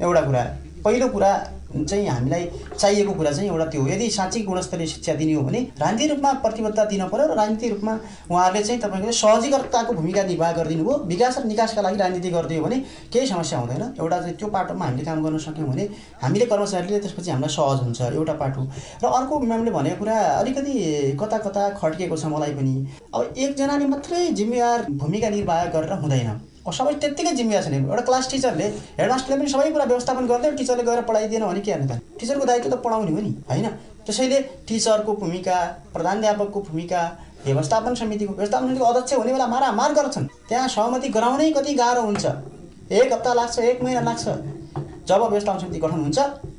[0.02, 0.42] एउटा कुरा।
[0.84, 1.30] पहिलो कुरा
[1.68, 2.44] चाहिँ हामीलाई
[2.78, 6.84] चाहिएको कुरा चाहिँ एउटा त्यो यदि साँच्चै गुणस्तरीय शिक्षा दिने हो भने राजनीतिक रूपमा प्रतिबद्धता
[6.84, 7.94] दिन पऱ्यो र राजनीतिक रूपमा
[8.30, 12.78] उहाँहरूले चाहिँ तपाईँको सहजीकर्ताको भूमिका निर्वाह गरिदिनु भयो। विकास र निकासका लागि राजनीति गरिदियो भने
[13.12, 15.84] केही समस्या हुँदैन। एउटा चाहिँ त्यो पाटोमा हामीले काम गर्न सक्यौँ भने
[16.24, 18.60] हामीले कर्मचारीले त्यसपछि हामीलाई सहज हुन्छ एउटा पाटो।
[19.04, 20.72] र अर्को म्यामले भनेको कुरा अलिकति
[21.20, 22.74] कता कता खड्किएको छ मलाई पनि।
[23.14, 26.30] अब एकजनाले मात्रै जिम्मेवार भूमिका निर्वाह गरेर हुँदैन।
[26.72, 28.66] सबै त्यत्तिकै जिम्मेवार छैन एउटा क्लास टिचरले
[28.98, 32.70] हेडमास्टरले पनि सबै कुरा व्यवस्थापन गर्दै टिचरले गएर पढाइदिएन भने के हेर्नु त टिचरको दायित्व
[32.70, 33.32] त पढाउने हो नि?
[33.50, 33.66] होइन
[34.06, 35.56] त्यसैले टिचरको भूमिका
[35.94, 37.00] प्रधानध्यापकको भूमिका
[37.44, 42.24] व्यवस्थापन समितिको व्यवस्थापन समितिको अध्यक्ष हुने बेला मारामार गर्छन् त्यहाँ सहमति गराउनै कति गाह्रो हुन्छ।
[42.90, 44.24] एक हप्ता लाग्छ एक महिना लाग्छ।
[45.08, 46.18] जब व्यवस्थापन समिति गठन हुन्छ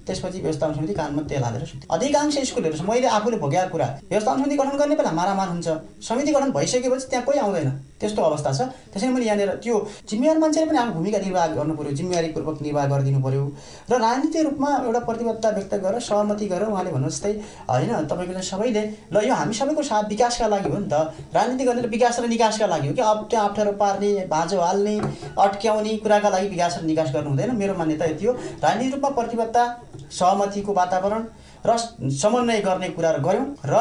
[0.09, 4.55] त्यसपछि व्यवस्थापन समिति कानमा तेल हालेर सुत्यो। अधिकांश स्कुलहरू मैले आफूले भोगेको कुरा व्यवस्थापन समिति
[4.57, 5.67] गठन गर्ने बेला मारामार हुन्छ।
[6.01, 7.69] समिति गठन भइसकेपछि त्यहाँ कोही आउँदैन।
[7.99, 9.75] त्यस्तो अवस्था छ। त्यसैले मैले यहाँनिर त्यो
[10.09, 13.43] जिम्मेवार मान्छेले पनि आफ्नो भूमिका निर्वाह गर्नु पऱ्यो जिम्मेवारीपूर्वक निर्वाह गरिदिनु पऱ्यो
[13.91, 17.33] र राजनीतिक रूपमा एउटा प्रतिबद्धता व्यक्त गरेर सहमति गरेर उहाँले भन्नु जस्तै
[17.67, 21.63] होइन तपाईँको चाहिँ सबैले ल यो हामी सबैको साथ विकासका लागि हो नि त। राजनीति
[21.65, 24.95] गर्ने विकास र निकासका लागि हो कि अब त्यो अप्ठ्यारो पार्ने भाँजो हाल्ने
[25.35, 29.63] अट्क्याउने कुराका लागि विकास र निकास गर्नु हुँदैन। मेरो मान्यता यति हो। राजनीतिक रूपमा प्रतिबद्धता
[30.11, 31.23] सहमतिको वातावरण
[31.65, 31.77] र
[32.21, 33.75] समन्वय गर्ने कुराहरू गऱ्यौँ र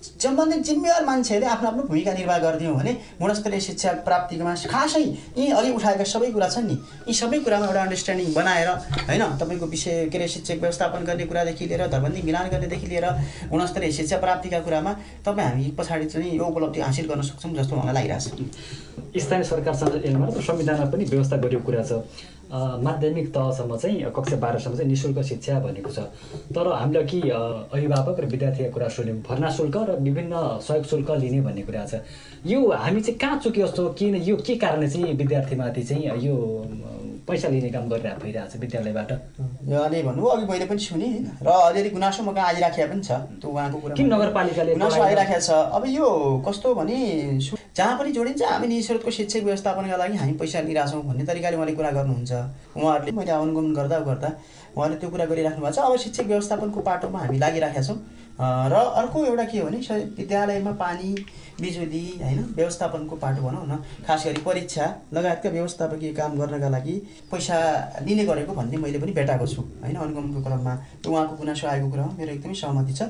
[0.00, 5.02] सम्बन्धित जिम्मेवार मान्छेहरूले आफ्नो आफ्नो भूमिका निर्वाह गरिदियौँ भने गुणस्तरीय शिक्षा प्राप्तिमा खासै
[5.36, 6.76] यी अघि उठाएका सबै कुरा छन् नि।
[7.08, 8.68] यी सबै कुरामा एउटा अन्डरस्ट्यान्डिङ बनाएर
[9.08, 13.06] होइन तपाईँको विषय के अरे शिक्षक व्यवस्थापन गर्ने कुरादेखि लिएर धर्बन्दी मिलान गर्नेदेखि लिएर
[13.52, 17.94] गुणस्तरीय शिक्षा प्राप्तिका कुरामा तपाईँ हामी पछाडि चाहिँ यो उपलब्धि हासिल गर्न सक्छौँ जस्तो मलाई
[17.94, 18.44] लागिरहेको
[19.12, 22.00] छ। स्थानीय सरकारसँग संविधानमा पनि व्यवस्था गरिएको कुरा छ।
[22.52, 25.98] माध्यमिक तहसम्म चाहिँ कक्षा बाह्रसम्म चाहिँ नि शुल्क शिक्षा भनेको छ।
[26.50, 31.40] तर हामीले कि अभिभावक र विद्यार्थीका कुरा सुन्यौँ। भर्ना शुल्क र विभिन्न सहयोग शुल्क लिने
[31.40, 32.02] भन्ने कुरा छ।
[32.46, 36.36] यो हामी चाहिँ कहाँ चुक्यो जस्तो किन यो के कारणले चाहिँ विद्यार्थीमाथि चाहिँ यो
[37.28, 41.48] पैसा लिने काम गरिरहेको भइरहेको छ विद्यालयबाट। अहिले भन्नु अघि मैले पनि सुने। होइन र
[41.48, 43.10] अलिअलि गुनासो म कहाँ आइराखेको पनि छ।
[43.40, 46.08] त्यो उहाँको कुरा किन नगरपालिकाले गुनासो आइराखेको छ। अब यो
[46.46, 46.98] कस्तो भने
[47.76, 51.90] जहाँ पनि जोडिन्छ हामी निस्रोतको शिक्षक व्यवस्थापनका लागि हामी पैसा लिइरहेछौँ भन्ने तरिकाले उहाँले कुरा
[51.98, 52.32] गर्नुहुन्छ।
[52.76, 54.28] उहाँहरूले मैले अनुगमन गर्दा गर्दा
[54.76, 57.98] उहाँले त्यो कुरा गरिराख्नु भएको छ। अब शिक्षक व्यवस्थापनको पाटोमा हामी लागिराखेका छौँ।
[58.40, 59.78] र अर्को एउटा के हो भने
[60.16, 61.08] विद्यालयमा पानी
[61.60, 62.40] बिजुली होइन?
[62.56, 64.84] व्यवस्थापनको पाटो भनौँ न। खास गरी परीक्षा
[65.14, 66.94] लगायतका व्यवस्थापकीय काम गर्नका लागि
[67.30, 67.56] पैसा
[68.02, 69.96] लिने गरेको भन्ने मैले पनि भेटाएको छु होइन?
[69.96, 70.74] अनुगमनको क्रममा
[71.06, 73.02] उहाँको गुनासो आएको कुरामा मेरो एकदमै सहमति छ।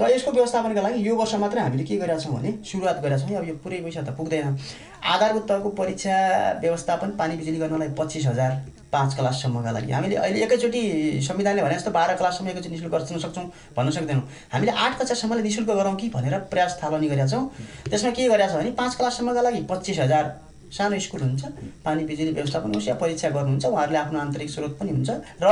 [0.00, 3.36] र यसको व्यवस्थापनका लागि यो वर्ष मात्रै हामीले के गरेका छौँ भने सुरुवात गरेका छौँ।
[3.36, 4.58] अब यो पुरै पैसा त पुग्दैन।
[5.04, 6.14] आधारभूत तहको परीक्षा
[6.60, 10.82] व्यवस्थापन पानी बिजुली गर्नलाई पच्चिस हजार। पाँच क्लाससम्मका लागि हामीले अहिले एकैचोटि
[11.26, 13.44] संविधानले भने जस्तो बाह्र क्लाससम्म एकैचोटि निशुल्क गर्न सक्छौँ
[13.76, 14.22] भन्न सक्दैनौँ।
[14.52, 17.44] हामीले आठ कक्षासम्मले निशुल्क गरौँ कि भनेर प्रयास थालनी गरेका छौँ।
[17.90, 20.24] त्यसमा के गरेका छ भने पाँच क्लाससम्मका लागि पच्चिस हजार
[20.72, 21.44] सानो स्कुल हुन्छ
[21.84, 25.10] पानी बिजुली व्यवस्थापन होस् या परीक्षा गर्नुहुन्छ उहाँहरूले आफ्नो आन्तरिक स्रोत पनि हुन्छ
[25.42, 25.46] र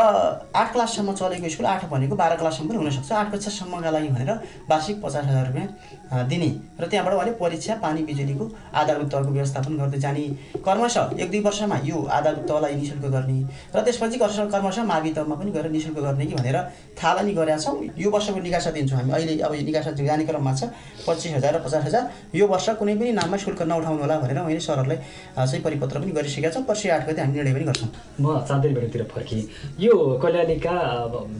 [0.56, 4.30] आठ क्लाससम्म चलेको स्कुल आठ भनेको बाह्र क्लाससम्म पनि हुनसक्छ। आठ कक्षासम्मका लागि भनेर
[4.70, 6.50] वार्षिक पचास हजार रुपियाँ दिने
[6.80, 8.44] र त्यहाँबाट उहाँले परीक्षा पानी बिजुलीको
[8.74, 10.24] आधारभूत तहको व्यवस्थापन गर्दै जाने
[10.64, 13.38] कर्मशः एक दुई वर्षमा यो आधारभूत तहलाई नि शुल्क गर्ने
[13.76, 16.56] र त्यसपछि कर्मशः मावि तहमा पनि गएर नि शुल्क गर्ने कि भनेर
[16.96, 20.72] थालनी गरेका छौँ। यो वर्षको निकासा दिन्छौँ हामी। अहिले अब यो निकासा जाने क्रममा छ
[21.06, 22.02] पच्चिस हजार र पचास हजार।
[22.34, 24.98] यो वर्ष कुनै पनि नाममा शुल्क नउठाउनु होला भनेर मैले सरहरूलाई
[25.36, 27.90] चाहिँ परिपत्र पनि गरिसकेका छौँ। पर्सि आठ गते हामी निर्णय पनि गर्छौँ।
[28.20, 29.42] म चाँदै बेलुतिर फर्केँ।
[29.80, 30.74] यो कैलालीका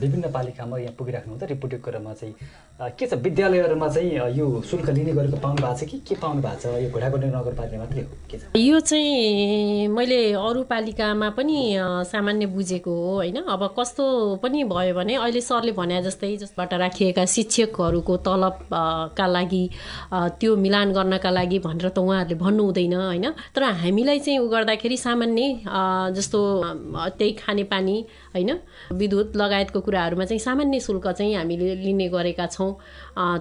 [0.01, 2.35] विभिन्न पालिकामा यहाँ पुगिराख्नु हुन्छ रिपोर्टिङ क्रममा चाहिँ
[2.81, 3.13] के छ?
[3.13, 5.97] विद्यालयहरूमा चाहिँ यो शुल्क लिने गरेको पाउनु भएको छ कि?
[6.01, 6.65] के पाउनु भएको छ?
[6.81, 8.09] यो घोडागोडी नगरपालिका मात्रै हो?
[8.25, 8.41] के छ?
[8.57, 11.57] यो चाहिँ मैले अरू पालिकामा पनि
[12.09, 13.37] सामान्य बुझेको हो होइन?
[13.45, 14.03] अब कस्तो
[14.41, 19.63] पनि भयो भने अहिले सरले भने जस्तै जसबाट राखिएका शिक्षकहरूको तलबका लागि
[20.41, 23.25] त्यो मिलान गर्नका लागि भनेर त उहाँहरूले भन्नु हुँदैन होइन?
[23.53, 25.43] तर हामीलाई चाहिँ उ गर्दाखेरि सामान्य
[26.15, 26.39] जस्तो
[27.17, 27.95] त्यही खानेपानी
[28.35, 28.49] होइन?
[28.93, 32.71] विद्युत लगायतको कुराहरूमा चाहिँ सामान्य शुल्क चाहिँ हामीले लिने गरेका छौँ।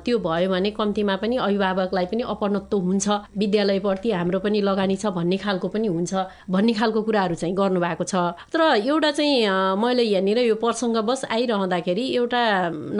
[0.05, 3.09] त्यो भयो भने कम्तीमा पनि अभिभावकलाई पनि अपनत्व हुन्छ।
[3.39, 6.15] विद्यालयप्रति हाम्रो पनि लगानी छ भन्ने खालको पनि हुन्छ
[6.51, 8.15] भन्ने खालको कुराहरू चाहिँ गर्नुभएको छ।
[8.53, 12.43] तर एउटा चाहिँ मैले यहाँनिर यो प्रसङ्गवश आइरहँदाखेरि एउटा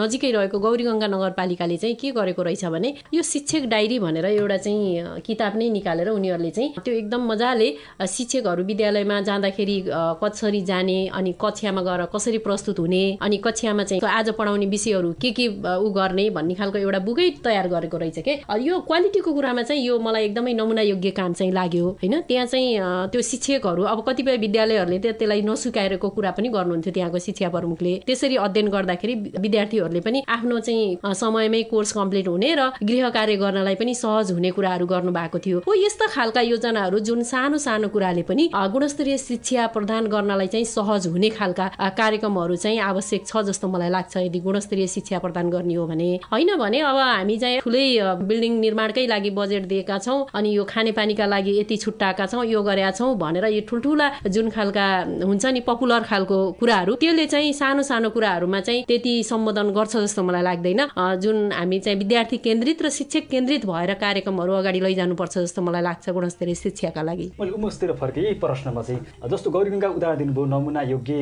[0.01, 5.21] नजिकै रहेको गौरीगङ्गा नगरपालिकाले चाहिँ के गरेको रहेछ भने यो शिक्षक डायरी भनेर एउटा चाहिँ
[5.27, 7.69] किताब नै निकालेर उनीहरूले चाहिँ त्यो एकदम मजाले
[8.09, 9.77] शिक्षकहरू विद्यालयमा जाँदाखेरि
[10.23, 15.31] कसरी जाने अनि कक्षामा गएर कसरी प्रस्तुत हुने अनि कक्षामा चाहिँ आज पढाउने विषयहरू के
[15.33, 15.47] के
[15.77, 18.35] ऊ गर्ने भन्ने खालको एउटा बुकै तयार गरेको रहेछ के?
[18.61, 22.21] यो क्वालिटीको कुरामा चाहिँ यो मलाई एकदमै नमुना योग्य काम चाहिँ लाग्यो होइन?
[22.29, 22.69] त्यहाँ चाहिँ
[23.13, 28.69] त्यो शिक्षकहरू अब कतिपय विद्यालयहरूले त्यसलाई नसुकाएको कुरा पनि गर्नुहुन्थ्यो त्यहाँको शिक्षा प्रमुखले। त्यसरी अध्ययन
[28.71, 34.33] गर्दाखेरि विद्यार्थीहरूले पनि आफ्नो चाहिँ समयमै कोर्स कम्प्लिट हुने र गृह कार्य गर्नलाई पनि सहज
[34.33, 39.17] हुने कुराहरू गर्नु भएको थियो। हो यस्ता खालका योजनाहरू जुन सानो सानो कुराले पनि गुणस्तरीय
[39.19, 41.67] शिक्षा प्रदान गर्नलाई चाहिँ सहज हुने खालका
[41.97, 46.57] कार्यक्रमहरू चाहिँ आवश्यक छ जस्तो मलाई लाग्छ। यदि गुणस्तरीय शिक्षा प्रदान गर्ने हो भने होइन
[46.57, 47.87] भने अब हामी चाहिँ ठुलै
[48.23, 52.91] बिल्डिङ निर्माणकै लागि बजेट दिएका छौँ अनि यो खानेपानीका लागि यति छुट्टाएका छौँ यो गरेका
[52.91, 54.87] छौँ भनेर यो ठुल्ठुला जुन खालका
[55.25, 60.23] हुन्छ नि पपुलर खालको कुराहरू त्यसले चाहिँ सानो सानो कुराहरूमा चाहिँ त्यति सम्बोधन गर्छ जस्तो
[60.23, 60.81] मलाई लाग्दैन।
[61.21, 66.11] जुन हामी चाहिँ विद्यार्थी केन्द्रित र शिक्षक केन्द्रित भएर कार्यक्रमहरू अगाडि लैजानुपर्छ जस्तो मलाई लाग्छ
[66.11, 71.15] गुणस्तरीय शिक्षाका लागि। मैले उमेशतिर फर्केँ यही प्रश्नमा चाहिँ जस्तो गौरीगङ्गा उदाहरण दिनुभयो नमुना योग्य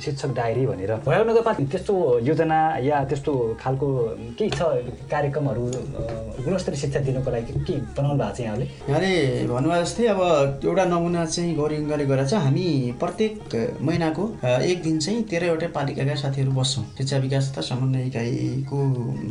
[0.00, 3.86] शिक्षक डायरी भनेर। भयो नगरपालिका त्यस्तो योजना या त्यस्तो खालको
[4.38, 4.62] केही छ
[5.10, 5.64] कार्यक्रमहरू
[6.46, 9.12] गुणस्तरीय शिक्षा दिनुको लागि के बनाउनु भएको छ यहाँले यहाँले
[9.50, 10.20] भन्नुभयो जस्तै अब
[10.64, 12.66] एउटा नमुना चाहिँ गौरीङ्गले गरेर चाहिँ हामी
[13.00, 13.34] प्रत्येक
[13.82, 18.78] महिनाको एक दिन चाहिँ तेह्रवटै पालिकाका साथीहरू बस्छौँ। शिक्षा विकास तथा समन्वय इकाइको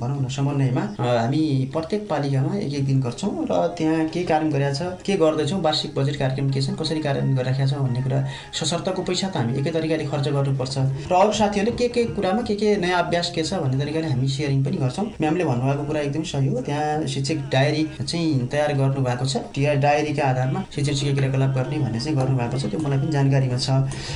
[0.01, 4.73] भनौँ न समन्वयमा हामी प्रत्येक पालिकामा एक एक दिन गर्छौँ र त्यहाँ के कारण गरेका
[4.73, 8.19] छ के गर्दैछौँ वार्षिक बजेट कार्यक्रम के छन् कसरी कार्यान्वयन गरिराखेका छौँ भन्ने कुरा
[8.57, 12.55] सशर्तको पैसा त हामी एकै तरिकाले खर्च गर्नुपर्छ। र अरू साथीहरूले के के कुरामा के
[12.57, 16.25] के नयाँ अभ्यास के छ भन्ने तरिकाले हामी सेयरिङ पनि गर्छौँ। म्यामले भन्नुभएको कुरा एकदमै
[16.25, 21.13] सही हो। त्यहाँ शिक्षक डायरी चाहिँ तयार गर्नु भएको छ। त्यो डायरीका आधारमा शिक्षण शिक्षा
[21.13, 23.69] क्रियाकलाप गर्ने भन्ने चाहिँ गर्नुभएको छ। त्यो मलाई पनि जानकारीमा छ।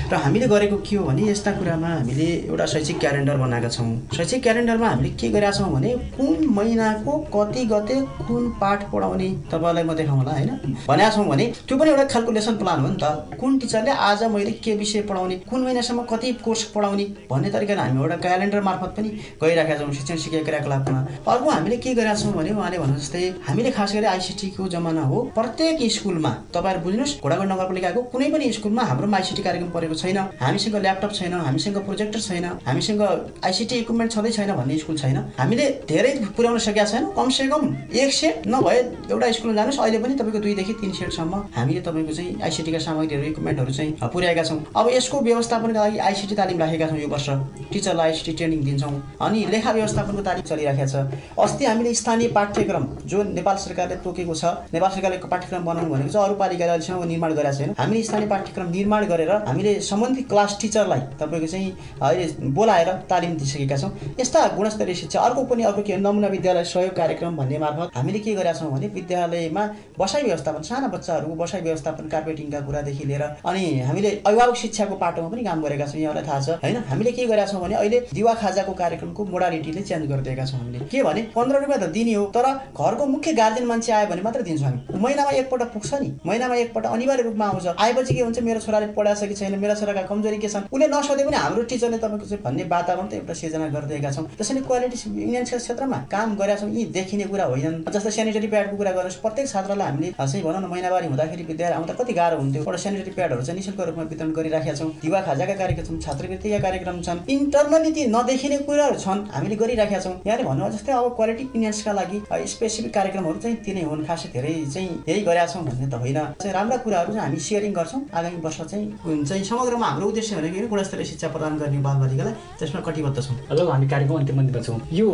[0.10, 4.42] र हामीले गरेको के हो भने यस्ता कुरामा हामीले एउटा शैक्षिक क्यालेन्डर बनाएका छौँ। शैक्षिक
[4.42, 9.94] क्यालेन्डरमा हामीले के गरेका छौँ भने कुन महिनाको कति गते कुन पाठ पढाउने तपाईँलाई म
[9.94, 10.52] देखाउँला होइन?
[10.88, 14.52] भनेका छौँ भने त्यो पनि एउटा खालको प्लान हो नि त। कुन टिचरले आज मैले
[14.64, 19.10] के विषय पढाउने कुन महिनासम्म कति कोर्स पढाउने भन्ने तरिकाले हामी एउटा क्यालेन्डर मार्फत पनि
[19.44, 23.72] गइरहेका छौँ शिक्षण शिक्षा क्रियाकलापमा अर्को हामीले के गरेका छौँ भने उहाँले भन्नु जस्तै हामीले
[23.72, 29.12] खास गरी आइसिटीको जमाना हो प्रत्येक स्कुलमा तपाईँहरू बुझ्नुहोस् घोडागढ नगरपालिकाको कुनै पनि स्कुलमा हाम्रो
[29.14, 33.02] आइसिटी कार्यक्रम परेको छैन हामीसँग ल्यापटप छैन हामीसँग प्रोजेक्टर छैन हामीसँग
[33.46, 37.64] आइसिटी इक्विपमेन्ट छँदै छैन भन्ने स्कुल छैन। हामीले धेरै पुर्याउन सकेका छैनौँ कमसेकम
[38.02, 38.78] एक सेट नभए
[39.12, 43.74] एउटा स्कुलमा जानुहोस् अहिले पनि तपाईँको दुईदेखि तिन सेटसम्म हामीले तपाईँको चाहिँ आइसिटीका सामग्रीहरू इक्विपमेन्टहरू
[43.74, 47.30] चाहिँ पुर्याएका छौँ। अब यसको व्यवस्थापनका लागि आइसिटी तालिम राखेका छौँ यो वर्ष।
[47.74, 50.96] टिचरलाई आइसिटी ट्रेनिङ दिन्छौँ। अनि लेखा व्यवस्थापनको तालिम चलिरहेको छ।
[51.40, 56.16] अस्ति हामीले स्थानीय पाठ्यक्रम जो नेपाल सरकारले तोकेको छ नेपाल सरकारले पाठ्यक्रम बनाउनु भनेको छ
[56.18, 61.02] अरू पालिकाले अहिलेसम्म निर्माण गरेका छैन हामीले स्थानीय पाठ्यक्रम निर्माण गरेर हामीले सम्बन्धित क्लास टिचरलाई
[61.22, 61.72] तपाईँको चाहिँ
[62.02, 66.96] अहिले बोलाएर तालिम दिइसकेका छौँ। यस्ता गुणस्तरीय शिक्षा अर्को पनि अर्को के नमुना विद्यालय सहयोग
[66.96, 69.64] कार्यक्रम भन्ने मार्फत हामीले के गरेका छौँ भने विद्यालयमा
[70.00, 70.88] बसाइ व्यवस्थापन साना
[71.24, 76.02] बच्चाहरूको बसाइ व्यवस्थापन कार्पेटिङका कुरादेखि लिएर अनि हामीले अभिभावक शिक्षाको पाटोमा पनि काम गरेका छौँ
[76.02, 80.08] यहाँलाई थाहा छ। होइन हामीले के गरेका छौँ भने अहिले दिवा खाजाको कार्यक्रमको मोडालिटीले चेन्ज
[80.12, 83.92] गरिदिएका छौँ हामीले। के भने पन्ध्र रुपियाँ त दिने हो तर घरको मुख्य गार्जेन मान्छे
[83.92, 88.14] आयो भने मात्र दिन्छौँ हामी। महिनामा एकपल्ट पुग्छ नि। महिनामा एकपल्ट अनिवार्य रूपमा आउँछ। आएपछि
[88.14, 91.24] के हुन्छ मेरो छोराले पढाएको छ कि छैन मेरो छोराका कमजोरी के छन् उसले नसोधे
[91.24, 95.58] पनि हाम्रो टिचरले तपाईँको चाहिँ भन्ने वातावरण त एउटा सिर्जना गरिदिएका छौँ। त्यसैले क्वालिटी इन्डियन्सका
[95.58, 99.88] क्षेत्रमा काम गरेका छौँ। यी देखिने कुरा होइनन्। जस्तै सेनिटरी प्याडको कुरा गर्नुहोस् प्रत्येक छात्रलाई
[99.88, 103.58] हामीले चाहिँ भनौँ न महिनावारी हुँदाखेरि विद्यालय आउँदा कति गाह्रो हुन्थ्यो। एउटा सेनिटरी प्याडहरू चाहिँ
[103.60, 108.98] निशुल्क रूपमा वितरण गरिराखेका छौँ। दिवा खाजाका कार्यक्रम छात्रवृत्तिका कार्यक्रम छन्। इन्टरनली ती नदेखिने कुराहरू
[108.98, 112.18] छन् हामीले गरिराखेका छौँ। यहाँले भन्नुभयो जस्तै अब क्वालिटी इन्डियन्सका लागि
[112.54, 116.54] स्पेसिफिक कार्यक्रमहरू चाहिँ तिनै हुन् खासै धेरै चाहिँ यही गरेका छौँ भन्ने त होइन। चाहिँ
[116.54, 118.86] राम्रा कुराहरू चाहिँ हामी सेयरिङ गर्छौँ। आगामी वर्ष चाहिँ
[119.30, 123.88] चाहिँ समग्रमा हाम्रो उद्देश्य भनेको गुणस्तरीय शिक्षा प्रदान गर्ने बालबालिकालाई त्यसमा कटिबद्ध छौँ। अब हामी
[123.88, 125.08] कार्यक्रम अन्तिम छौँ। यो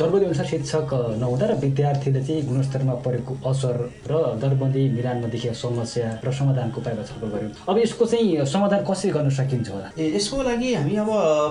[0.00, 0.88] दरबन्दी अनुसार शिक्षक
[1.20, 3.76] नहुँदा र विद्यार्थीले चाहिँ गुणस्तरमा परेको असर
[4.10, 4.12] र
[4.42, 9.30] दरबन्दी मिलानमा देखिएको समस्या र समाधानको उपायमा छलफल गऱ्यौँ। अब यसको चाहिँ समाधान कसरी गर्न
[9.30, 9.88] सकिन्छ होला?
[9.98, 11.10] ए यसको लागि हामी अब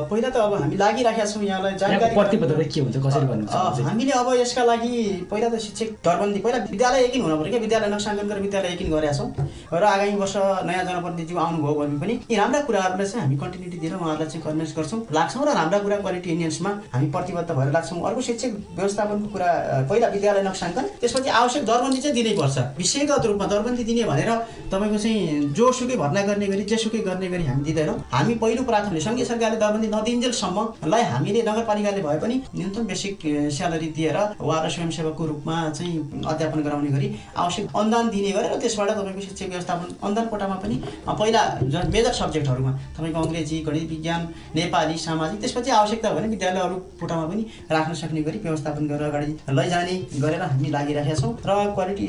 [0.10, 3.48] पहिला त अब हामी लागिराखेका छौँ यहाँलाई जानकारी प्रतिबद्धता के हुन्छ कसरी भन्नु
[3.84, 7.90] हामीले अब यसका लागि पहिला त शिक्षक दरबन्दी पहिला विद्यालय एकिन हुनु पऱ्यो क्या विद्यालय
[7.96, 9.30] नक्साङ्कन गरेर विद्यालय एकिन गरेका छौँ।
[9.74, 10.36] र आगामी वर्ष
[10.70, 14.72] नयाँ जनप्रतिनिधिज्यू आउनुभयो भने पनि यी राम्रा कुराहरूलाई चाहिँ हामी कन्टिन्युटी दिएर उहाँहरूलाई चाहिँ कन्भिन्स
[14.78, 19.50] गर्छौँ लाग्छौँ र राम्रा कुरा क्वालिटी इन्डियन्समा हामी प्रतिबद्ध भएर लाग्छौँ। अर्को शिक्षक व्यवस्थापनको कुरा
[19.90, 24.32] पहिला विद्यालय नक्साङ्कन त्यसपछि आवश्यक दरबन्दी चाहिँ दिनै पर्छ। विषयगत रूपमा दरबन्दी दिने भनेर
[24.72, 29.26] तपाईँको चाहिँ जोसुकै भर्ना गर्ने गरी जेसुकै गर्ने गरी हामी दिँदैनौँ। हामी पहिलो प्राथमिक सङ्घीय
[29.26, 33.16] सरकारले दरबन्दी नदिन्जेलसम्मलाई हामीले नगरपालिकाले भए पनि न्यूनतम बेसिक
[33.58, 39.22] स्यालेरी दिएर उहाँलाई स्वयंसेवकको रूपमा चाहिँ अध्यापन गराउने गरी आवश्यक अनुदान दिने गरेर त्यसबाट तपाईँको
[39.22, 40.76] शिक्षक व्यवस्थापन अनुदान कोटामा पनि
[41.20, 41.42] पहिला
[41.96, 44.22] मेजर सब्जेक्टहरूमा तपाईँको अङ्ग्रेजी गणित विज्ञान
[44.56, 49.32] नेपाली सामाजिक त्यसपछि आवश्यकता भने विद्यालय अरू कोटामा पनि राख्न सक्ने गरी व्यवस्थापन गरेर अगाडि
[49.60, 52.06] लैजाने गरेर हामी लागिरहेका छौँ। र क्वालिटी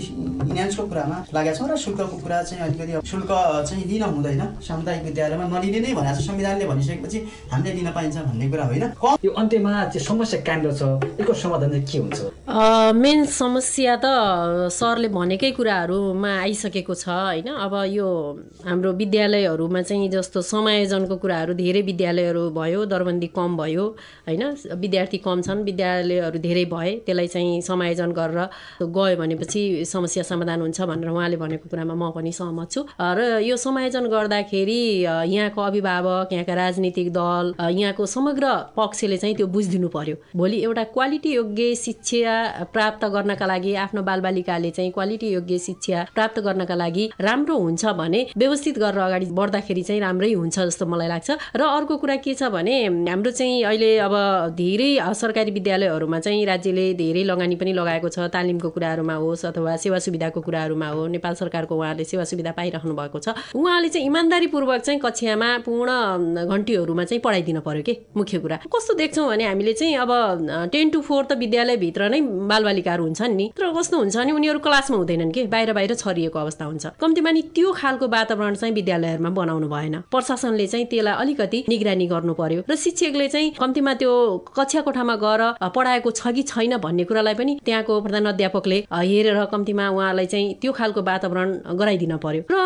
[0.51, 3.31] इन्हान्सको कुरामा लागेका छौँ र शुल्कको कुरा चाहिँ अलिकति शुल्क
[3.69, 7.19] चाहिँ लिन हुँदैन। सामुदायिक विद्यालयमा नलिने नै भनेको छ संविधानले भनिसकेपछि
[7.53, 8.85] हामीले लिन पाइन्छ भन्ने कुरा होइन।
[9.25, 10.83] यो अन्त्यमा चाहिँ समस्या कहाँनिर छ
[11.21, 12.19] यसको समाधान चाहिँ के हुन्छ?
[12.99, 14.07] मेन समस्या त
[14.75, 17.49] सरले भनेकै कुराहरूमा आइसकेको छ होइन?
[17.55, 18.09] अब यो
[18.67, 23.85] हाम्रो विद्यालयहरूमा चाहिँ जस्तो समायोजनको कुराहरू धेरै विद्यालयहरू भयो दरबन्दी कम भयो
[24.27, 24.43] होइन?
[24.83, 28.41] विद्यार्थी कम छन् विद्यालयहरू धेरै भए त्यसलाई चाहिँ समायोजन गरेर
[28.83, 33.57] गयो भनेपछि समस्या समाधान हुन्छ भनेर उहाँले भनेको कुरामा म पनि सहमत छु। र यो
[33.59, 34.81] समायोजन गर्दाखेरि
[35.29, 38.47] यहाँको अभिभावक यहाँका राजनीतिक दल यहाँको समग्र
[38.77, 42.35] पक्षले चाहिँ त्यो बुझिदिनु पर्यो। भोलि एउटा क्वालिटी योग्य शिक्षा
[42.73, 48.21] प्राप्त गर्नका लागि आफ्नो बालबालिकाले चाहिँ क्वालिटी योग्य शिक्षा प्राप्त गर्नका लागि राम्रो हुन्छ भने
[48.37, 52.49] व्यवस्थित गरेर अगाडि बढ्दाखेरि चाहिँ राम्रै हुन्छ जस्तो मलाई लाग्छ। र अर्को कुरा के छ
[52.55, 52.77] भने
[53.11, 54.15] हाम्रो चाहिँ अहिले अब
[54.57, 59.99] धेरै सरकारी विद्यालयहरूमा चाहिँ राज्यले धेरै लगानी पनि लगाएको छ। तालिमको कुराहरूमा होस् अथवा सेवा
[59.99, 65.01] सुविधाको कुराहरूमा हो नेपाल सरकारको उहाँले सेवा सुविधा पाइराख्नु भएको छ। उहाँले चाहिँ इमान्दारीपूर्वक चाहिँ
[65.01, 65.91] कक्षामा पूर्ण
[66.47, 67.95] घन्टीहरूमा चाहिँ पढाइदिन पर्यो कि?
[68.17, 70.11] मुख्य कुरा। कस्तो देख्छौँ भने हामीले चाहिँ अब
[70.73, 74.97] टेन टु फोर त विद्यालयभित्र नै बालबालिकाहरू हुन्छन् नि। तर कस्तो हुन्छ भने उनीहरू क्लासमा
[74.97, 75.47] हुँदैनन् कि?
[75.47, 80.67] बाहिर बाहिर छरिएको अवस्था हुन्छ। कम्तीमा नि त्यो खालको वातावरण चाहिँ विद्यालयहरूमा बनाउनु भएन। प्रशासनले
[80.67, 84.13] चाहिँ त्यसलाई अलिकति निगरानी गर्नु पर्यो र शिक्षकले चाहिँ कम्तीमा त्यो
[84.57, 85.43] कक्षा कोठामा गएर
[85.75, 90.73] पढाएको छ कि छैन भन्ने कुरालाई पनि त्यहाँको प्रधान अध्यापकले हेरेर कम्तीमा उहाँलाई चाहिँ त्यो
[90.73, 92.57] खालको वातावरण गराइदिन पर्यो। र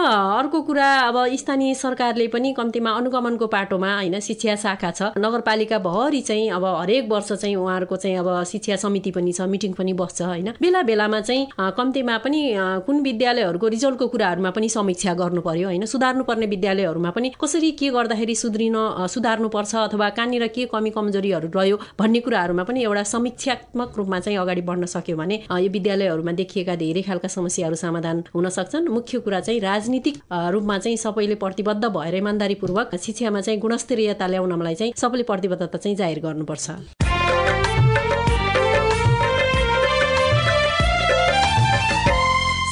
[0.40, 6.20] अर्को कुरा अब स्थानीय सरकारले पनि कम्तीमा अनुगमनको पाटोमा होइन शिक्षा शाखा छ। नगरपालिका भरि
[6.20, 10.22] चाहिँ अब हरेक वर्ष चाहिँ उहाँहरूको चाहिँ अब शिक्षा समिति पनि छ मिटिङ पनि बस्छ
[10.22, 12.40] होइन। बेला बेलामा चाहिँ कम्तीमा पनि
[12.86, 18.34] कुन विद्यालयहरूको रिजल्टको कुराहरूमा पनि समीक्षा गर्नु पर्यो होइन। सुधार्नुपर्ने विद्यालयहरूमा पनि कसरी के गर्दाखेरि
[18.34, 18.76] सुध्रिन
[19.08, 24.62] सुधार्नुपर्छ अथवा कहाँनिर के कमी कमजोरीहरू रह्यो भन्ने कुराहरूमा पनि एउटा समीक्षात्मक रूपमा चाहिँ अगाडि
[24.62, 29.60] बढ्न सक्यो भने यो विद्यालयहरूमा देखिएका धेरै खालका समस्याहरू समाधान हुन सक्छन्। मुख्य कुरा चाहिँ
[29.60, 35.96] राजनीतिक रूपमा चाहिँ सबैले प्रतिबद्ध भएर इमान्दारीपूर्वक शिक्षामा चाहिँ गुणस्तरीयता ल्याउनलाई चाहिँ सबैले प्रतिबद्धता चाहिँ
[35.96, 37.13] जाहेर गर्नुपर्छ।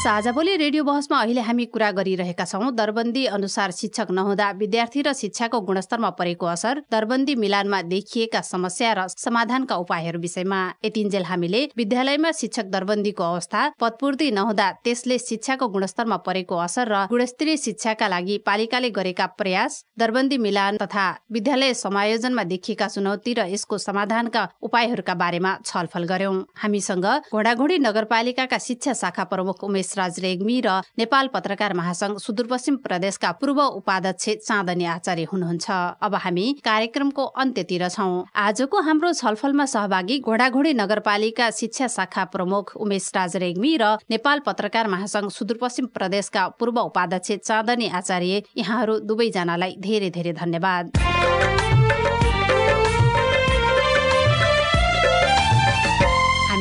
[0.03, 5.13] साझा बोली रेडियो बहसमा अहिले हामी कुरा गरिरहेका छौँ। दरबन्दी अनुसार शिक्षक नहुँदा विद्यार्थी र
[5.15, 12.31] शिक्षाको गुणस्तरमा परेको असर दरबन्दी मिलानमा देखिएका समस्या र समाधानका उपायहरू विषयमा यतिन्जेल हामीले विद्यालयमा
[12.35, 18.91] शिक्षक दरबन्दीको अवस्था पदपूर्ति नहुँदा त्यसले शिक्षाको गुणस्तरमा परेको असर र गुणस्तरीय शिक्षाका लागि पालिकाले
[18.91, 26.11] गरेका प्रयास दरबन्दी मिलान तथा विद्यालय समायोजनमा देखिएका चुनौती र यसको समाधानका उपायहरूका बारेमा छलफल
[26.11, 32.77] गर्यौं। हामीसँग घोडाघोडी नगरपालिकाका शिक्षा शाखा प्रमुख उमेश राज रेग्मी र नेपाल पत्रकार महासंघ सुदूरपश्चिम
[32.85, 35.71] प्रदेशका पूर्व उपाध्यक्ष चाँदनी आचार्य हुनुहुन्छ।
[36.03, 43.11] अब हामी कार्यक्रमको अन्त्यतिर छौं। आजको हाम्रो छलफलमा सहभागी घोडाघोडी नगरपालिका शिक्षा शाखा प्रमुख उमेश
[43.17, 50.11] राज रेग्मी र नेपाल पत्रकार महासंघ सुदूरपश्चिम प्रदेशका पूर्व उपाध्यक्ष चाँदनी आचार्य यहाँहरू दुवैजनालाई धेरै
[50.11, 51.62] धेरै धन्यवाद।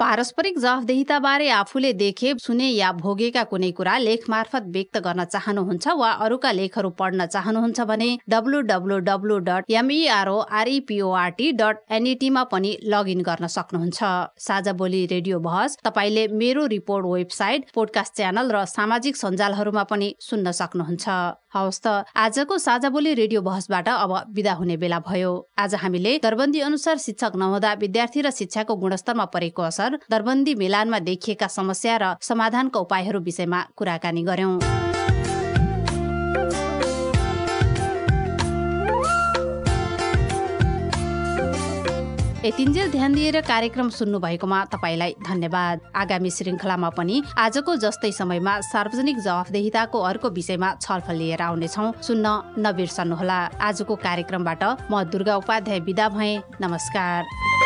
[0.00, 6.10] पारस्परिक जवाफदेहिताबारे आफूले देखे सुने या भोगेका कुनै कुरा लेख मार्फत व्यक्त गर्न चाहनुहुन्छ वा
[6.24, 13.46] अरूका लेखहरू पढ्न चाहनुहुन्छ भने W W W dot MEROREPORT dot एनइटीमा पनि लगइन गर्न
[13.56, 14.00] सक्नुहुन्छ।
[14.38, 20.52] साझा बोली रेडियो बहस तपाईँले मेरो रिपोर्ट वेबसाइट पोडकास्ट च्यानल र सामाजिक सञ्जालहरूमा पनि सुन्न
[20.60, 21.06] सक्नुहुन्छ।
[21.56, 26.60] हवस् त। आजको साझा बोली रेडियो बहसबाट अब विदा हुने बेला भयो। आज हामीले दरबन्दी
[26.60, 32.80] अनुसार शिक्षक नहुँदा विद्यार्थी र शिक्षाको गुणस्तरमा परेको असर दरबन्दी मिलानमा देखिएका समस्या र समाधानका
[32.80, 34.58] उपायहरू विषयमा कुराकानी गर्यौं
[42.46, 49.18] यतिन्जेल ध्यान दिएर कार्यक्रम सुन्नु भएकोमा तपाईँलाई धन्यवाद। आगामी श्रृङ्खलामा पनि आजको जस्तै समयमा सार्वजनिक
[49.18, 56.32] जवाफदेहिताको अर्को विषयमा छलफल लिएर आउनेछौ। सुन्न नबिर्सनुहोला। आजको कार्यक्रमबाट म दुर्गा उपाध्याय विदा भए।
[56.62, 57.65] नमस्कार।